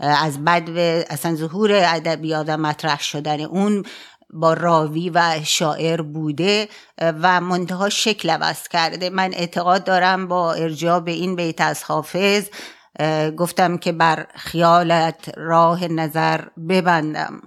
از 0.00 0.44
بد 0.44 0.68
اصلا 1.10 1.34
ظهور 1.34 1.72
ادبیات 1.72 2.48
مطرح 2.48 3.02
شدن 3.02 3.40
اون 3.40 3.84
با 4.30 4.52
راوی 4.52 5.10
و 5.10 5.40
شاعر 5.44 6.02
بوده 6.02 6.68
و 6.98 7.40
منتها 7.40 7.88
شکل 7.88 8.30
عوض 8.30 8.68
کرده. 8.68 9.10
من 9.10 9.34
اعتقاد 9.34 9.84
دارم 9.84 10.28
با 10.28 10.52
ارجاع 10.52 11.00
به 11.00 11.10
این 11.10 11.36
بیت 11.36 11.60
از 11.60 11.84
حافظ 11.84 12.48
گفتم 13.36 13.78
که 13.78 13.92
بر 13.92 14.26
خیالت 14.34 15.30
راه 15.36 15.88
نظر 15.88 16.40
ببندم. 16.68 17.40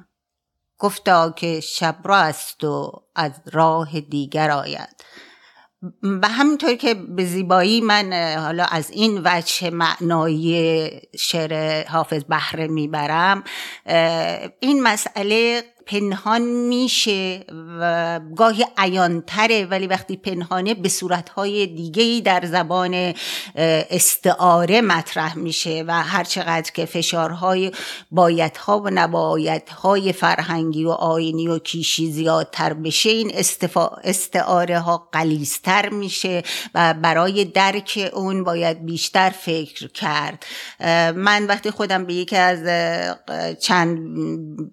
گفتا 0.78 1.32
که 1.32 1.60
شب 1.60 1.96
را 2.04 2.18
است 2.18 2.64
و 2.64 2.92
از 3.16 3.32
راه 3.52 4.00
دیگر 4.00 4.52
آید. 4.52 5.04
و 6.04 6.28
همینطور 6.28 6.76
که 6.76 6.94
به 6.94 7.26
زیبایی 7.26 7.82
من 7.82 8.14
حالا 8.40 8.64
از 8.64 8.92
این 8.92 9.22
وجه 9.26 9.70
معنایی 9.70 10.90
شعر 11.20 11.84
حافظ 11.88 12.24
بهره 12.24 12.68
می‌برم 12.68 13.44
این 14.60 14.84
مسئله 14.84 15.64
پنهان 15.86 16.42
میشه 16.42 17.46
و 17.80 18.20
گاهی 18.36 18.66
عیانتره 18.78 19.66
ولی 19.66 19.88
وقتی 19.88 20.18
پنهانه 20.18 20.74
به 20.74 20.90
صورتهای 20.90 21.68
دیگه 21.68 22.22
در 22.26 22.46
زبان 22.46 23.14
استعاره 23.56 24.82
مطرح 24.82 25.38
میشه 25.38 25.84
و 25.88 26.04
هرچقدر 26.04 26.72
که 26.72 26.86
فشارهای 26.86 27.72
بایدها 28.12 28.80
و 28.80 28.90
نبایدهای 28.90 30.14
فرهنگی 30.14 30.86
و 30.86 30.90
آینی 30.90 31.48
و 31.48 31.60
کیشی 31.60 32.12
زیادتر 32.12 32.74
بشه 32.74 33.10
این 33.10 33.32
استعاره 34.04 34.80
ها 34.80 35.08
قلیستر 35.12 35.90
میشه 35.90 36.44
و 36.76 36.94
برای 36.94 37.46
درک 37.46 38.12
اون 38.14 38.44
باید 38.44 38.86
بیشتر 38.86 39.30
فکر 39.30 39.88
کرد. 39.88 40.46
من 41.16 41.46
وقتی 41.46 41.72
خودم 41.72 42.06
به 42.06 42.14
یکی 42.14 42.36
از 42.36 42.60
چند 43.60 43.98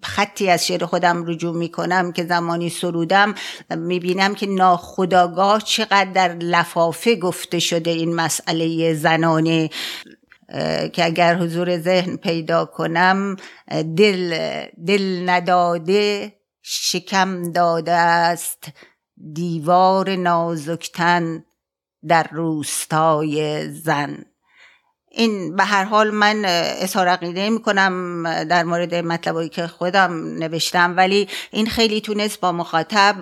خطی 0.03 0.49
از 0.49 0.67
شعر 0.67 0.85
خودم 0.99 1.25
رجوع 1.25 1.55
می‌کنم 1.55 2.11
که 2.11 2.25
زمانی 2.25 2.69
سرودم 2.69 3.35
می‌بینم 3.69 4.35
که 4.35 4.47
ناخداگاه 4.47 5.61
چقدر 5.61 6.11
در 6.11 6.33
لفافه 6.33 7.15
گفته 7.15 7.59
شده 7.59 7.91
این 7.91 8.15
مسئله 8.15 8.93
زنانه. 8.93 9.69
که 10.93 11.05
اگر 11.05 11.35
حضور 11.35 11.77
ذهن 11.77 12.15
پیدا 12.15 12.65
کنم 12.65 13.35
دل 13.97 14.35
دل 14.87 15.29
نداده 15.29 16.33
شکم 16.61 17.51
داده 17.51 17.91
است. 17.91 18.63
دیوار 19.33 20.15
نازکتن 20.15 21.43
در 22.07 22.27
روستای 22.31 23.69
زن. 23.69 24.25
این 25.11 25.55
به 25.55 25.63
هر 25.63 25.83
حال 25.83 26.11
من 26.11 26.41
اظهار 26.45 27.07
عقیده 27.07 27.49
می 27.49 27.61
کنم 27.61 28.23
در 28.43 28.63
مورد 28.63 28.95
مطلبی 28.95 29.49
که 29.49 29.67
خودم 29.67 30.11
نوشتم 30.37 30.97
ولی 30.97 31.27
این 31.51 31.67
خیلی 31.67 32.01
تونست 32.01 32.39
با 32.39 32.51
مخاطب 32.51 33.15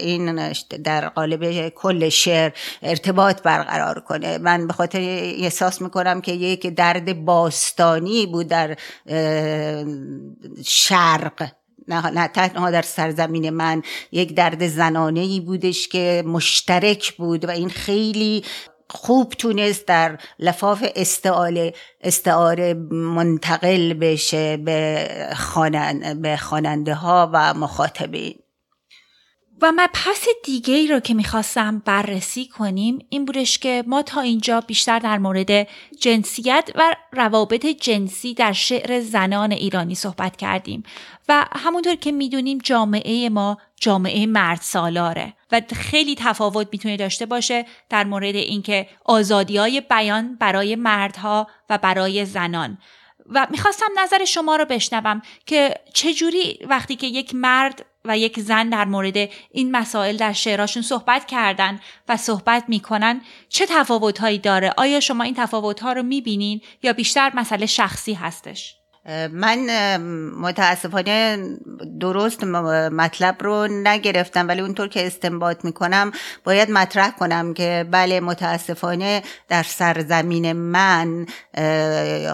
این 0.00 0.52
در 0.84 1.08
قالب 1.08 1.68
کل 1.68 2.08
شعر 2.08 2.52
ارتباط 2.82 3.42
برقرار 3.42 4.00
کنه. 4.00 4.38
من 4.38 4.66
به 4.66 4.72
خاطر 4.72 5.00
احساس 5.00 5.82
می 5.82 5.90
کنم 5.90 6.20
که 6.20 6.32
یک 6.32 6.66
درد 6.66 7.24
باستانی 7.24 8.26
بود 8.26 8.48
در 8.48 8.76
شرق. 10.64 11.48
نه, 11.88 12.10
نه 12.10 12.28
تنها 12.28 12.70
در 12.70 12.82
سرزمین 12.82 13.50
من 13.50 13.82
یک 14.12 14.34
درد 14.34 14.66
زنانه 14.66 15.20
ای 15.20 15.40
بودش 15.40 15.88
که 15.88 16.24
مشترک 16.26 17.12
بود 17.16 17.44
و 17.44 17.50
این 17.50 17.68
خیلی 17.68 18.44
خوب 18.90 19.32
تونست 19.38 19.86
در 19.86 20.18
لفاف 20.38 20.84
استعاله 20.96 21.74
استعاره 22.00 22.74
منتقل 22.90 23.94
بشه 23.94 24.56
به, 24.56 25.08
خوانن، 25.36 26.22
به 26.22 26.36
خواننده 26.36 26.94
ها 26.94 27.30
و 27.32 27.54
مخاطبین. 27.54 28.43
و 29.62 29.72
مبحث 29.72 30.28
دیگه 30.44 30.74
ای 30.74 30.86
رو 30.86 31.00
که 31.00 31.14
می‌خواستم 31.14 31.82
بررسی 31.84 32.46
کنیم 32.46 32.98
این 33.08 33.24
بودش 33.24 33.58
که 33.58 33.84
ما 33.86 34.02
تا 34.02 34.20
اینجا 34.20 34.60
بیشتر 34.60 34.98
در 34.98 35.18
مورد 35.18 35.68
جنسیت 36.00 36.70
و 36.74 36.96
روابط 37.12 37.66
جنسی 37.66 38.34
در 38.34 38.52
شعر 38.52 39.00
زنان 39.00 39.52
ایرانی 39.52 39.94
صحبت 39.94 40.36
کردیم 40.36 40.82
و 41.28 41.46
همونطور 41.52 41.94
که 41.94 42.12
می‌دونیم 42.12 42.58
جامعه 42.58 43.28
ما 43.28 43.58
جامعه 43.80 44.26
مرد 44.26 44.60
سالاره 44.60 45.34
و 45.52 45.60
خیلی 45.72 46.14
تفاوت 46.14 46.68
می‌تونه 46.72 46.96
داشته 46.96 47.26
باشه 47.26 47.66
در 47.88 48.04
مورد 48.04 48.34
اینکه 48.34 48.88
آزادی 49.04 49.56
های 49.56 49.80
بیان 49.80 50.36
برای 50.36 50.76
مردها 50.76 51.46
و 51.70 51.78
برای 51.78 52.24
زنان. 52.24 52.78
و 53.26 53.46
می‌خواستم 53.50 53.86
نظر 53.98 54.24
شما 54.24 54.56
رو 54.56 54.64
بشنوم 54.64 55.22
که 55.46 55.74
چجوری 55.94 56.58
وقتی 56.68 56.96
که 56.96 57.06
یک 57.06 57.34
مرد 57.34 57.86
و 58.04 58.18
یک 58.18 58.40
زن 58.40 58.68
در 58.68 58.84
مورد 58.84 59.16
این 59.50 59.70
مسائل 59.70 60.16
در 60.16 60.32
شعراشون 60.32 60.82
صحبت 60.82 61.26
کردن 61.26 61.80
و 62.08 62.16
صحبت 62.16 62.64
می‌کنن 62.68 63.20
چه 63.48 63.66
تفاوتهایی 63.66 64.38
داره؟ 64.38 64.74
آیا 64.76 65.00
شما 65.00 65.24
این 65.24 65.34
تفاوتها 65.34 65.92
رو 65.92 66.02
می‌بینین 66.02 66.60
یا 66.82 66.92
بیشتر 66.92 67.32
مسئله 67.34 67.66
شخصی 67.66 68.14
هستش؟ 68.14 68.83
من 69.32 69.96
متاسفانه 70.30 71.48
درست 72.00 72.44
مطلب 72.44 73.36
رو 73.42 73.66
نگرفتم 73.66 74.48
ولی 74.48 74.60
اونطور 74.60 74.88
که 74.88 75.06
استنباط 75.06 75.64
می‌کنم 75.64 76.12
باید 76.44 76.70
مطرح 76.70 77.10
کنم 77.10 77.54
که 77.54 77.86
بله 77.90 78.20
متاسفانه 78.20 79.22
در 79.48 79.62
سرزمین 79.62 80.52
من 80.52 81.26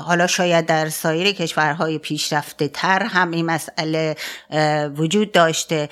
حالا 0.04 0.26
شاید 0.26 0.66
در 0.66 0.88
سایر 0.88 1.32
کشورهای 1.32 1.98
پیشرفته 1.98 2.68
تر 2.68 3.02
هم 3.02 3.30
این 3.30 3.46
مسئله 3.46 4.16
وجود 4.96 5.32
داشته. 5.32 5.88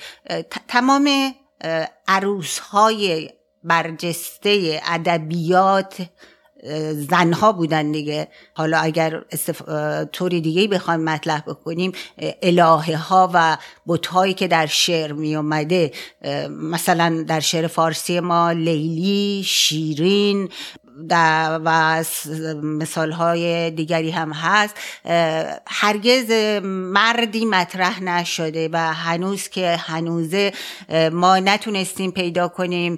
تمام 0.67 1.33
عروس 2.07 2.59
های 2.59 3.29
برجسته 3.63 4.81
ادبیات 4.85 6.01
زنها 6.93 7.51
بودن 7.51 7.91
دیگه. 7.91 8.27
حالا 8.53 8.79
اگر 8.79 9.23
استف... 9.31 9.61
طوری 10.11 10.41
دیگه 10.41 10.67
بخوایم 10.67 10.99
مطرح 10.99 11.39
بکنیم 11.39 11.91
الهه 12.41 12.97
ها 12.97 13.31
و 13.33 13.57
بتهایی 13.87 14.33
که 14.33 14.47
در 14.47 14.65
شعر 14.65 15.11
می 15.11 15.35
اومده 15.35 15.91
مثلا 16.49 17.25
در 17.27 17.39
شعر 17.39 17.67
فارسی 17.67 18.19
ما 18.19 18.51
لیلی 18.51 19.43
شیرین 19.45 20.49
و 21.65 22.03
مثال 22.63 23.11
های 23.11 23.71
دیگری 23.71 24.11
هم 24.11 24.31
هست. 24.33 24.75
هرگز 25.67 26.31
مردی 26.93 27.45
مطرح 27.45 28.03
نشده 28.03 28.69
و 28.73 28.93
هنوز 28.93 29.47
که 29.47 29.75
هنوزه 29.75 30.51
ما 31.11 31.39
نتونستیم 31.39 32.11
پیدا 32.11 32.47
کنیم 32.47 32.97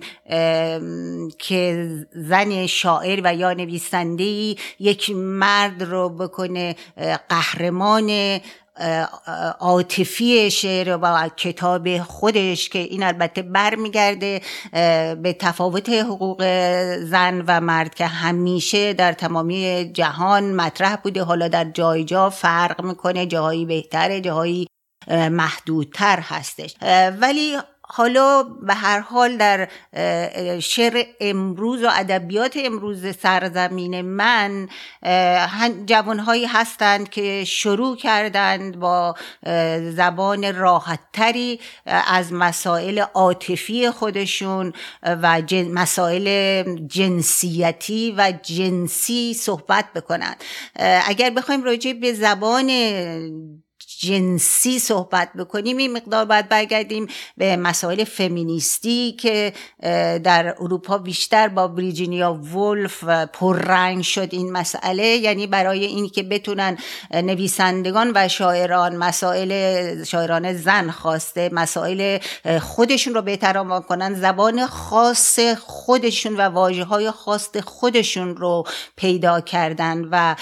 که 1.38 1.90
زن 2.14 2.68
شاعر 2.68 3.22
و 3.24 3.36
یا 3.36 3.54
نویسنده 3.54 4.56
یک 4.80 5.10
مرد 5.16 5.84
رو 5.84 6.10
بکنه 6.10 6.76
قهرمان 7.30 8.40
عاطفی 9.60 10.52
شعر 10.52 10.98
و 11.02 11.30
کتاب 11.38 11.98
خودش 11.98 12.70
که 12.70 12.80
این 12.80 13.04
البته 13.04 13.42
برمیگرده 13.42 14.42
به 15.22 15.36
تفاوت 15.40 15.90
حقوق 15.90 16.44
زن 17.04 17.44
و 17.48 17.62
مرد 17.62 17.96
که 17.96 18.06
همیشه 18.06 18.94
در 18.94 19.14
تمامی 19.14 19.92
جهان 19.94 20.56
مطرح 20.56 20.96
بوده. 20.96 21.24
حالا 21.24 21.48
در 21.48 21.64
جای 21.64 22.04
جا 22.04 22.30
فرق 22.30 22.82
می‌کنه 22.82 23.26
جاهایی 23.26 23.66
بهتره 23.66 24.22
جاهایی 24.22 24.68
محدودتر 25.32 26.20
هستش. 26.20 26.76
ولی 27.22 27.58
حالا 27.94 28.44
به 28.44 28.74
هر 28.74 29.00
حال 29.00 29.38
در 29.38 29.70
شعر 30.60 31.04
امروز 31.20 31.84
و 31.84 31.90
ادبیات 31.92 32.58
امروز 32.66 33.16
سرزمین 33.18 34.02
من 34.02 34.70
جوانهایی 35.86 36.46
هستند 36.46 37.10
که 37.10 37.44
شروع 37.46 37.98
کردند 37.98 38.80
با 38.80 39.16
زبان 39.96 40.56
راحتتری 40.56 41.60
از 41.86 42.34
مسائل 42.34 43.00
عاطفی 43.00 43.90
خودشون 43.90 44.74
و 45.04 45.42
مسائل 45.52 46.64
جنسیتی 46.88 48.14
و 48.18 48.34
جنسی 48.44 49.34
صحبت 49.34 49.86
بکنند. 49.96 50.44
اگر 51.06 51.30
بخوایم 51.30 51.64
راجع 51.64 51.94
به 51.94 52.14
زبان 52.14 52.72
جنسی 54.02 54.80
صحبت 54.80 55.30
بکنیم 55.34 55.78
این 55.78 55.94
مقدار 55.94 56.26
باید 56.26 56.50
برگردیم 56.50 57.08
به 57.38 57.56
مسائل 57.56 58.04
فمینیستی 58.04 59.12
که 59.12 59.54
در 60.24 60.56
اروپا 60.60 60.98
بیشتر 60.98 61.48
با 61.48 61.68
بریجینیا 61.68 62.34
ولف 62.34 63.04
پررنگ 63.34 64.04
شد 64.04 64.28
این 64.32 64.52
مسئله. 64.52 65.04
یعنی 65.04 65.48
برای 65.48 65.86
این 65.86 66.10
که 66.10 66.24
بتونن 66.24 66.78
نویسندگان 67.14 68.12
و 68.16 68.28
شاعران 68.28 68.96
مسائل 68.96 70.04
شاعران 70.04 70.54
زن 70.54 70.92
خواسته 70.92 71.50
مسائل 71.54 72.18
خودشون 72.62 73.14
رو 73.14 73.22
بهتر 73.22 73.58
آمان 73.58 73.82
کنن 73.82 74.14
زبان 74.14 74.68
خاص 74.68 75.40
خودشون 75.60 76.38
و 76.38 76.42
واجه 76.42 76.84
های 76.84 77.12
خاص 77.12 77.58
خودشون 77.58 78.38
رو 78.38 78.64
پیدا 78.96 79.42
کردن 79.42 80.08
و 80.12 80.36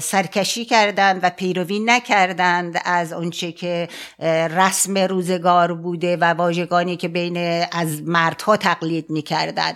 سرکشی 0.00 0.64
کردن 0.64 1.20
و 1.22 1.30
پیروی 1.30 1.80
نکردند. 1.80 2.80
از 2.90 3.12
اونچه 3.12 3.52
که 3.52 3.88
رسم 4.56 4.98
روزگار 4.98 5.74
بوده 5.74 6.16
و 6.16 6.24
واژگانی 6.24 6.96
که 6.96 7.08
بین 7.08 7.66
از 7.72 8.02
مردها 8.02 8.56
تقلید 8.56 9.10
می‌کردن. 9.10 9.72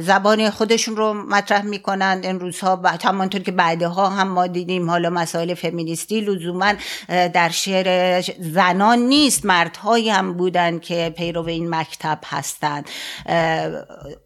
زبان 0.00 0.50
خودشون 0.50 0.96
رو 0.96 1.14
مطرح 1.14 1.62
می‌کنند 1.62 2.24
این 2.24 2.40
روزها 2.40 2.82
همانطور 3.04 3.40
که 3.40 3.52
بعدها 3.52 4.08
هم 4.08 4.28
ما 4.28 4.46
دیدیم 4.46 4.90
حالا 4.90 5.10
مسائل 5.10 5.54
فمینیستی 5.54 6.20
لزوما 6.20 6.72
در 7.08 7.48
شعر 7.48 8.20
زنان 8.40 8.98
نیست. 8.98 9.46
مردهایی 9.46 10.10
هم 10.10 10.32
بودن 10.32 10.78
که 10.78 11.14
پیرو 11.16 11.46
این 11.46 11.74
مکتب 11.74 12.18
هستند. 12.26 12.88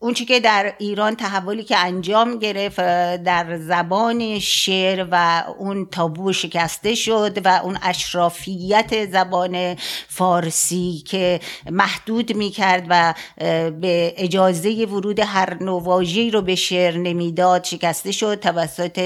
اونچه 0.00 0.24
که 0.24 0.40
در 0.40 0.72
ایران 0.78 1.16
تحولی 1.16 1.64
که 1.64 1.78
انجام 1.78 2.38
گرفت 2.38 2.80
در 3.16 3.58
زبان 3.58 4.38
شعر 4.38 5.06
و 5.11 5.44
اون 5.58 5.87
تابو 5.87 6.32
شکسته 6.32 6.94
شد 6.94 7.46
و 7.46 7.61
اون 7.62 7.78
اشر 7.82 8.12
اشرافیت 8.12 9.11
زبان 9.11 9.77
فارسی 10.09 11.03
که 11.07 11.40
محدود 11.70 12.37
می‌کرد 12.37 12.87
و 12.88 13.14
به 13.81 14.14
اجازه 14.16 14.70
ورود 14.70 15.18
هر 15.20 15.62
نوع 15.62 15.83
رو 16.33 16.42
به 16.42 16.55
شعر 16.55 16.96
نمی‌داد 16.96 17.64
شکسته 17.64 18.12
شد 18.12 18.40
توسط 18.40 18.98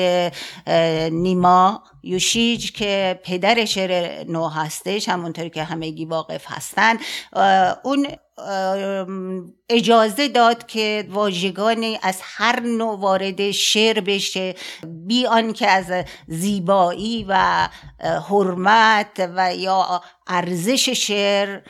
نیما 1.12 1.83
یوشیج 2.03 2.73
که 2.73 3.21
پدر 3.25 3.64
شعر 3.64 4.25
نو 4.25 4.49
هستش 4.49 5.09
همونطور 5.09 5.49
که 5.49 5.64
همگی 5.64 6.05
واقف 6.05 6.45
هستن. 6.47 6.97
اون 7.85 8.07
اجازه 9.68 10.29
داد 10.29 10.66
که 10.66 11.09
واژگانی 11.11 11.98
از 12.02 12.18
هر 12.22 12.61
نوع 12.61 12.98
وارد 13.00 13.50
شعر 13.50 14.00
بشه 14.00 14.55
بی 15.07 15.26
آنکه 15.26 15.66
از 15.68 16.05
زیبایی 16.29 17.26
و 17.29 17.68
حرمت 18.29 19.31
و 19.37 19.55
یا 19.55 20.00
ارزش 20.26 20.88
شعر 20.88 21.61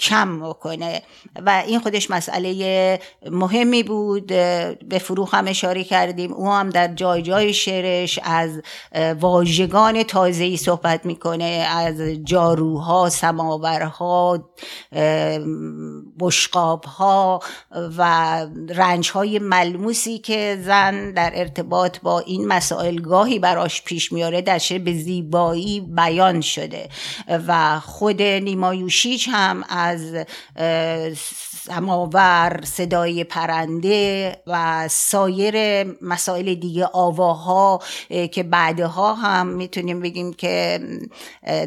کم 0.00 0.40
بکنه. 0.40 1.02
و 1.46 1.62
این 1.66 1.80
خودش 1.80 2.10
مسئله 2.10 3.00
مهمی 3.30 3.82
بود. 3.82 4.26
به 4.26 4.98
فروغ 5.00 5.34
هم 5.34 5.48
اشاره 5.48 5.84
کردیم. 5.84 6.32
او 6.32 6.50
هم 6.52 6.70
در 6.70 6.94
جای 6.94 7.22
جای 7.22 7.52
شعرش 7.52 8.18
از 8.22 8.62
واژگان 9.20 10.02
تازه‌ای 10.02 10.56
صحبت 10.56 11.06
می‌کنه. 11.06 11.66
از 11.70 12.00
جاروها 12.24 13.08
سماورها 13.08 14.48
بشقابها 16.20 17.37
و 17.98 18.02
رنجهای 18.68 19.38
ملموسی 19.38 20.18
که 20.18 20.58
زن 20.62 21.12
در 21.12 21.32
ارتباط 21.34 21.98
با 22.02 22.20
این 22.20 22.46
مسائل 22.46 23.00
گاهی 23.00 23.38
براش 23.38 23.82
پیش 23.82 24.12
میاره 24.12 24.42
در 24.42 24.58
شعر 24.58 24.78
به 24.78 24.94
زیبایی 24.94 25.80
بیان 25.80 26.40
شده. 26.40 26.88
و 27.46 27.80
خود 27.80 28.22
نیمایوشیچ 28.22 29.28
هم 29.32 29.64
از 29.68 30.14
سماور 31.68 32.60
صدای 32.64 33.24
پرنده 33.24 34.36
و 34.46 34.88
سایر 34.88 35.84
مسائل 36.02 36.54
دیگه 36.54 36.86
آواها 36.92 37.80
که 38.32 38.42
بعدها 38.42 39.14
هم 39.14 39.46
می‌تونیم 39.46 40.00
بگیم 40.00 40.32
که 40.32 40.80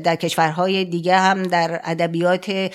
در 0.03 0.15
کشورهای 0.15 0.85
دیگه 0.85 1.17
هم 1.17 1.43
در 1.43 1.81
ادبیات 1.83 2.71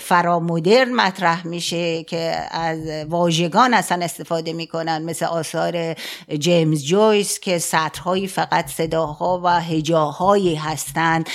فرامدرن 0.00 0.92
مطرح 0.92 1.46
میشه 1.46 2.02
که 2.02 2.34
از 2.50 2.78
واژگان 3.08 3.74
اصلا 3.74 4.04
استفاده 4.04 4.52
می‌کنن 4.52 5.02
مثل 5.02 5.26
آثار 5.26 5.94
جیمز 6.38 6.84
جویس 6.84 7.40
که 7.40 7.58
سطرهایی 7.58 8.26
فقط 8.26 8.66
صداها 8.66 9.40
و 9.44 9.60
هجاهایی 9.60 10.54
هستند 10.54 11.26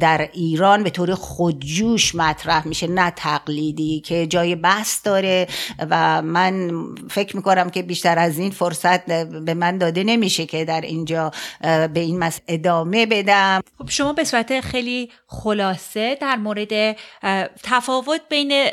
در 0.00 0.28
ایران 0.32 0.82
به 0.82 0.90
طور 0.90 1.14
خودجوش 1.14 2.14
مطرح 2.14 2.68
میشه 2.68 2.86
نه 2.86 3.12
تقلیدی 3.16 4.00
که 4.00 4.26
جای 4.26 4.51
بحث 4.56 5.06
داره 5.06 5.46
و 5.90 6.22
من 6.22 6.70
فکر 7.10 7.36
می‌کنم 7.36 7.70
که 7.70 7.82
بیشتر 7.82 8.18
از 8.18 8.38
این 8.38 8.50
فرصت 8.50 9.06
به 9.44 9.54
من 9.54 9.78
داده 9.78 10.04
نمیشه 10.04 10.46
که 10.46 10.64
در 10.64 10.80
اینجا 10.80 11.30
به 11.62 12.00
این 12.00 12.18
مس 12.18 12.40
ادامه 12.48 13.06
بدم. 13.06 13.60
خب 13.78 13.90
شما 13.90 14.12
به 14.12 14.24
صورت 14.24 14.60
خیلی 14.60 15.10
خلاصه 15.26 16.18
در 16.20 16.36
مورد 16.36 16.96
تفاوت 17.62 18.20
بین 18.30 18.66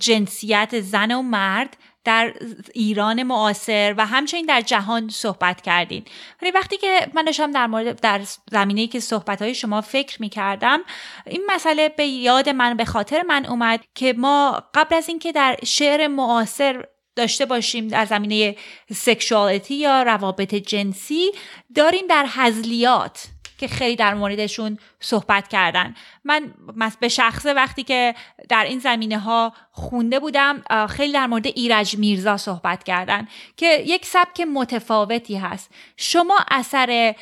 جنسیت 0.00 0.80
زن 0.80 1.12
و 1.12 1.22
مرد 1.22 1.76
در 2.06 2.32
ایران 2.74 3.22
معاصر 3.22 3.94
و 3.98 4.06
همچنین 4.06 4.46
در 4.46 4.60
جهان 4.60 5.08
صحبت 5.08 5.60
کردین. 5.60 6.04
ولی 6.42 6.50
وقتی 6.50 6.76
که 6.76 7.08
من 7.14 7.24
داشتم 7.24 7.50
در 7.50 7.66
مورد 7.66 8.00
در 8.00 8.20
زمینه 8.50 8.86
که 8.86 9.00
صحبت 9.00 9.42
های 9.42 9.54
شما 9.54 9.80
فکر 9.80 10.22
می 10.22 10.28
کردم 10.28 10.80
این 11.26 11.42
مسئله 11.46 11.88
به 11.88 12.06
یاد 12.06 12.48
من 12.48 12.76
به 12.76 12.84
خاطر 12.84 13.22
من 13.22 13.46
اومد 13.46 13.80
که 13.94 14.12
ما 14.12 14.62
قبل 14.74 14.96
از 14.96 15.08
اینکه 15.08 15.32
در 15.32 15.56
شعر 15.64 16.06
معاصر 16.06 16.84
داشته 17.16 17.46
باشیم 17.46 17.88
در 17.88 18.04
زمینه 18.04 18.56
سکشوالیتی 18.94 19.74
یا 19.74 20.02
روابط 20.02 20.54
جنسی 20.54 21.32
داریم 21.74 22.06
در 22.06 22.26
هزلیات 22.28 23.26
که 23.58 23.68
خیلی 23.68 23.96
در 23.96 24.14
موردشون 24.14 24.78
صحبت 25.00 25.48
کردن. 25.48 25.94
من 26.24 26.52
به 27.00 27.08
شخصه 27.08 27.52
وقتی 27.52 27.82
که 27.82 28.14
در 28.48 28.64
این 28.64 28.78
زمینه 28.78 29.18
ها 29.18 29.52
خونده 29.70 30.20
بودم 30.20 30.62
خیلی 30.86 31.12
در 31.12 31.26
مورد 31.26 31.46
ایرج 31.46 31.96
میرزا 31.98 32.36
صحبت 32.36 32.84
کردن 32.84 33.28
که 33.56 33.84
یک 33.86 34.06
سبک 34.06 34.40
متفاوتی 34.40 35.36
هست. 35.36 35.70
شما 35.96 36.38
اثر 36.50 37.14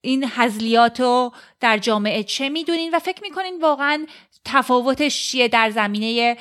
این 0.00 0.24
حزلیات 0.24 1.00
رو 1.00 1.32
در 1.60 1.78
جامعه 1.78 2.22
چه 2.22 2.48
می‌دونین 2.48 2.94
و 2.94 2.98
فکر 2.98 3.22
می‌کنین 3.22 3.60
واقعا 3.62 4.06
تفاوتش 4.44 5.30
چیه 5.30 5.48
در 5.48 5.70
زمینه 5.70 6.36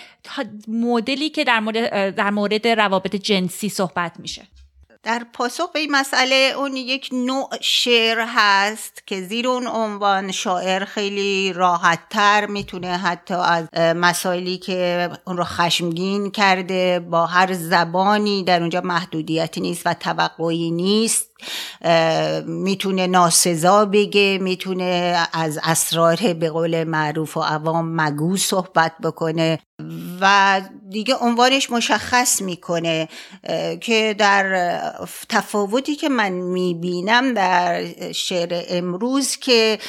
مدلی 0.67 1.29
که 1.29 1.43
در 1.43 1.59
مورد, 1.59 2.15
در 2.15 2.29
مورد 2.29 2.67
روابط 2.67 3.15
جنسی 3.15 3.69
صحبت 3.69 4.19
میشه؟ 4.19 4.47
در 5.03 5.25
پاسخ 5.33 5.71
به 5.71 5.79
این 5.79 5.91
مسئله 5.91 6.53
اون 6.57 6.75
یک 6.75 7.09
نوع 7.11 7.49
شعر 7.61 8.25
هست 8.27 9.07
که 9.07 9.21
زیر 9.21 9.47
اون 9.47 9.67
عنوان 9.67 10.31
شاعر 10.31 10.85
خیلی 10.85 11.53
راحت 11.53 11.99
تر 12.09 12.45
می‌تونه 12.45 12.97
حتی 12.97 13.33
از 13.33 13.67
مسائلی 13.77 14.57
که 14.57 15.09
اون 15.27 15.37
رو 15.37 15.43
خشمگین 15.43 16.31
کرده 16.31 16.99
با 16.99 17.25
هر 17.25 17.53
زبانی 17.53 18.43
در 18.43 18.59
اونجا 18.59 18.81
محدودیتی 18.81 19.61
نیست 19.61 19.81
و 19.85 19.93
توقعی 19.93 20.71
نیست 20.71 21.27
می‌تونه 22.45 23.07
ناسزا 23.07 23.85
بگه 23.85 24.37
می‌تونه 24.41 25.17
از 25.33 25.59
اسرار 25.63 26.33
به 26.33 26.49
قول 26.49 26.83
معروف 26.83 27.37
و 27.37 27.41
عوام 27.41 28.01
مگو 28.01 28.37
صحبت 28.37 28.93
بکنه 29.03 29.59
و 30.21 30.61
دیگه 30.91 31.15
عنوانش 31.15 31.69
مشخص 31.69 32.41
می‌کنه 32.41 33.09
که 33.81 34.15
در 34.17 34.79
تفاوتی 35.29 35.95
که 35.95 36.09
من 36.09 36.31
می‌بینم 36.31 37.33
در 37.33 37.85
شعر 38.11 38.63
امروز 38.69 39.37
که 39.37 39.79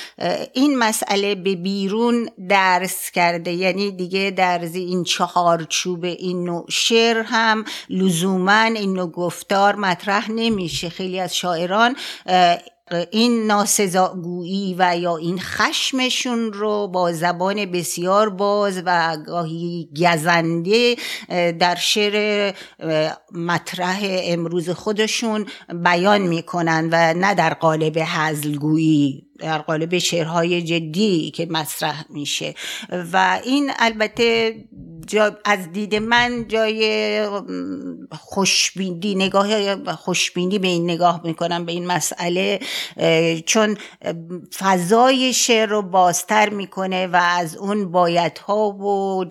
این 0.53 0.79
مسئله 0.79 1.35
به 1.35 1.55
بیرون 1.55 2.29
درس 2.49 3.11
کرده. 3.11 3.53
یعنی 3.53 3.91
دیگه 3.91 4.33
در 4.37 4.59
این 4.75 5.05
چهارچوب 5.05 6.05
این 6.05 6.45
نوع 6.45 6.65
شعر 6.71 7.23
هم 7.23 7.65
لزوما 7.91 8.62
این 8.62 8.93
نوع 8.93 9.11
گفتار 9.11 9.77
مطرح 9.77 10.31
نمیشه. 10.31 10.88
خیلی 10.88 11.21
از 11.21 11.37
شاعران 11.37 11.97
این 12.94 13.46
ناسزاگویی 13.46 14.74
و 14.78 14.96
یا 14.98 15.16
این 15.16 15.40
خشمشون 15.40 16.52
رو 16.52 16.88
با 16.88 17.12
زبان 17.12 17.64
بسیار 17.64 18.31
باز 18.31 18.83
و 18.87 19.16
گاهی 19.26 19.88
گزنده 19.96 20.96
در 21.59 21.74
شعر 21.74 22.52
مطرح 23.33 24.00
امروز 24.02 24.70
خودشون 24.70 25.46
بیان 25.85 26.20
می‌کنن 26.22 26.88
و 26.92 27.14
نه 27.14 27.35
در 27.35 27.55
قالب 27.55 27.98
هزلگویی 28.07 29.26
در 29.38 29.59
قالب 29.59 29.98
شعرهای 29.98 30.62
جدی 30.62 31.31
که 31.31 31.46
مطرح 31.46 32.05
میشه. 32.11 32.55
و 33.12 33.40
این 33.44 33.70
البته 33.78 34.55
از 35.45 35.73
دید 35.73 35.95
من 35.95 36.49
جای 36.49 37.27
خوشبینی 38.12 39.15
نگاه 39.15 39.95
خوشبینی 39.97 40.59
به 40.59 40.69
این 40.69 40.91
نگاه 40.91 41.21
می‌کنم 41.25 41.65
به 41.65 41.73
این 41.73 41.87
مسئله 41.87 42.61
چون 43.47 43.77
فضای 44.59 45.33
شعر 45.33 45.69
رو 45.69 45.83
بازتر 45.83 46.49
می‌کنه 46.49 47.07
و 47.07 47.17
از 47.17 47.57
اون 47.57 47.93
بایدها 47.93 48.69
و 48.69 49.25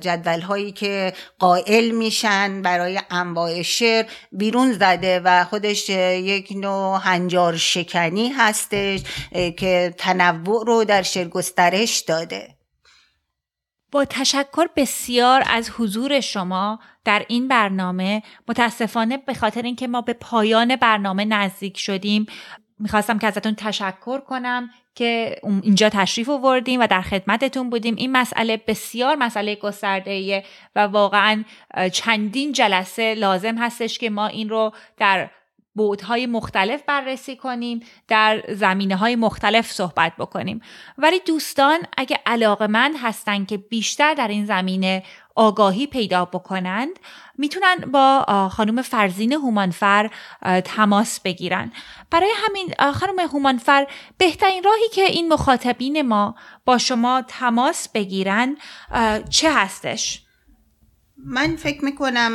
جدول 0.00 0.40
هایی 0.40 0.72
که 0.72 1.12
قائل 1.38 1.90
میشن 1.90 2.62
برای 2.62 3.00
انواع 3.10 3.62
شعر 3.62 4.06
بیرون 4.32 4.72
زده 4.72 5.20
و 5.20 5.44
خودش 5.44 5.88
یک 5.88 6.52
نوع 6.56 7.00
هنجار 7.02 7.56
شکنی 7.56 8.28
هستش 8.28 9.00
که 9.56 9.94
تنوع 9.98 10.66
رو 10.66 10.84
در 10.84 11.02
شعر 11.02 11.28
گسترش 11.28 12.00
داده. 12.00 12.59
با 13.92 14.04
تشکر 14.04 14.66
بسیار 14.76 15.42
از 15.46 15.70
حضور 15.70 16.20
شما 16.20 16.78
در 17.04 17.24
این 17.28 17.48
برنامه. 17.48 18.22
متاسفانه 18.48 19.16
به 19.16 19.34
خاطر 19.34 19.62
اینکه 19.62 19.86
ما 19.86 20.00
به 20.00 20.12
پایان 20.12 20.76
برنامه 20.76 21.24
نزدیک 21.24 21.78
شدیم 21.78 22.26
می‌خواستم 22.78 23.18
که 23.18 23.26
ازتون 23.26 23.54
تشکر 23.54 24.20
کنم 24.20 24.70
که 24.94 25.36
اینجا 25.62 25.88
تشریف 25.88 26.28
آوردیم 26.28 26.80
و 26.80 26.86
در 26.86 27.02
خدمتتون 27.02 27.70
بودیم. 27.70 27.94
این 27.94 28.12
مسئله 28.12 28.56
بسیار 28.66 29.16
مسئله 29.16 29.54
گسترده 29.54 30.44
و 30.76 30.80
واقعا 30.80 31.44
چندین 31.92 32.52
جلسه 32.52 33.14
لازم 33.14 33.58
هستش 33.58 33.98
که 33.98 34.10
ما 34.10 34.26
این 34.26 34.48
رو 34.48 34.72
در 34.96 35.30
بودهای 35.74 36.26
مختلف 36.26 36.82
بررسی 36.86 37.36
کنیم 37.36 37.80
در 38.08 38.42
زمینه 38.48 38.96
های 38.96 39.16
مختلف 39.16 39.72
صحبت 39.72 40.12
بکنیم 40.18 40.60
ولی 40.98 41.20
دوستان 41.26 41.78
اگه 41.96 42.20
علاقه 42.26 42.66
من 42.66 42.96
هستن 42.96 43.44
که 43.44 43.56
بیشتر 43.56 44.14
در 44.14 44.28
این 44.28 44.46
زمینه 44.46 45.02
آگاهی 45.34 45.86
پیدا 45.86 46.24
بکنند 46.24 46.98
می‌تونن 47.38 47.76
با 47.92 48.24
خانم 48.52 48.82
فرزین 48.82 49.32
هومانفر 49.32 50.10
تماس 50.64 51.20
بگیرن 51.20 51.72
برای 52.10 52.30
همین 52.36 52.92
خانم 52.92 53.18
هومانفر 53.18 53.86
بهترین 54.18 54.62
راهی 54.62 54.88
که 54.92 55.02
این 55.02 55.32
مخاطبین 55.32 56.02
ما 56.02 56.34
با 56.64 56.78
شما 56.78 57.22
تماس 57.28 57.88
بگیرن 57.88 58.56
چه 59.30 59.52
هستش؟ 59.52 60.22
من 61.24 61.56
فکر 61.56 61.84
می‌کنم 61.84 62.32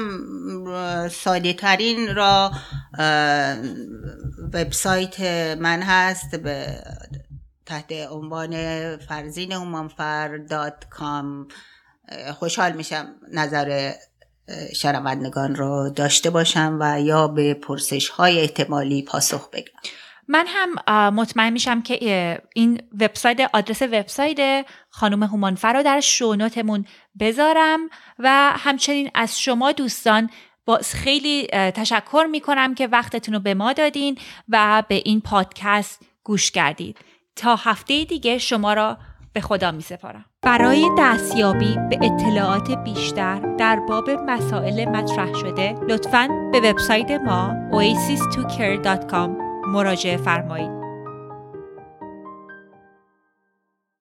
ساده 1.09 1.53
ترین 1.53 2.15
را 2.15 2.51
وبسایت 4.53 5.19
من 5.59 5.81
هست 5.81 6.35
به 6.35 6.67
تحت 7.65 7.91
عنوان 8.11 8.51
فرزین 8.97 9.51
هومانفر 9.51 10.37
دات 10.37 10.85
کام. 10.89 11.47
خوشحال 12.33 12.71
میشم 12.71 13.07
نظر 13.33 13.93
شنوندگان 14.75 15.55
رو 15.55 15.89
داشته 15.89 16.29
باشم 16.29 16.77
و 16.81 17.01
یا 17.01 17.27
به 17.27 17.53
پرسش 17.53 18.09
های 18.09 18.39
احتمالی 18.39 19.03
پاسخ 19.03 19.49
بگم. 19.49 19.79
من 20.27 20.45
هم 20.47 21.13
مطمئن 21.13 21.53
میشم 21.53 21.81
که 21.81 22.41
این 22.55 22.81
وبسایت 22.99 23.49
آدرس 23.53 23.81
وبسایت 23.81 24.65
خانم 24.89 25.23
هومانفر 25.23 25.73
رو 25.73 25.83
در 25.83 25.99
شونوتمون 25.99 26.85
بذارم 27.19 27.79
و 28.19 28.53
همچنین 28.57 29.11
از 29.13 29.39
شما 29.39 29.71
دوستان 29.71 30.29
با 30.65 30.79
خیلی 30.83 31.47
تشکر 31.51 32.25
می‌کنم 32.31 32.75
که 32.75 32.87
وقتتون 32.87 33.33
رو 33.33 33.39
به 33.39 33.53
ما 33.53 33.73
دادین 33.73 34.17
و 34.49 34.83
به 34.87 35.01
این 35.05 35.21
پادکست 35.21 36.01
گوش 36.23 36.51
کردید 36.51 36.97
تا 37.35 37.55
هفته 37.55 38.03
دیگه 38.03 38.37
شما 38.37 38.73
را 38.73 38.97
به 39.33 39.41
خدا 39.41 39.71
می 39.71 39.81
سپارم. 39.81 40.25
برای 40.41 40.89
دستیابی 40.97 41.77
به 41.89 41.99
اطلاعات 42.01 42.71
بیشتر 42.71 43.55
در 43.57 43.79
باب 43.79 44.09
مسائل 44.09 44.85
مطرح 44.85 45.33
شده 45.33 45.75
لطفاً 45.89 46.27
به 46.51 46.59
وبسایت 46.59 47.11
ما 47.11 47.55
oasis2care.com 47.71 49.44
مراجعه 49.67 50.17
فرمایید. 50.17 50.84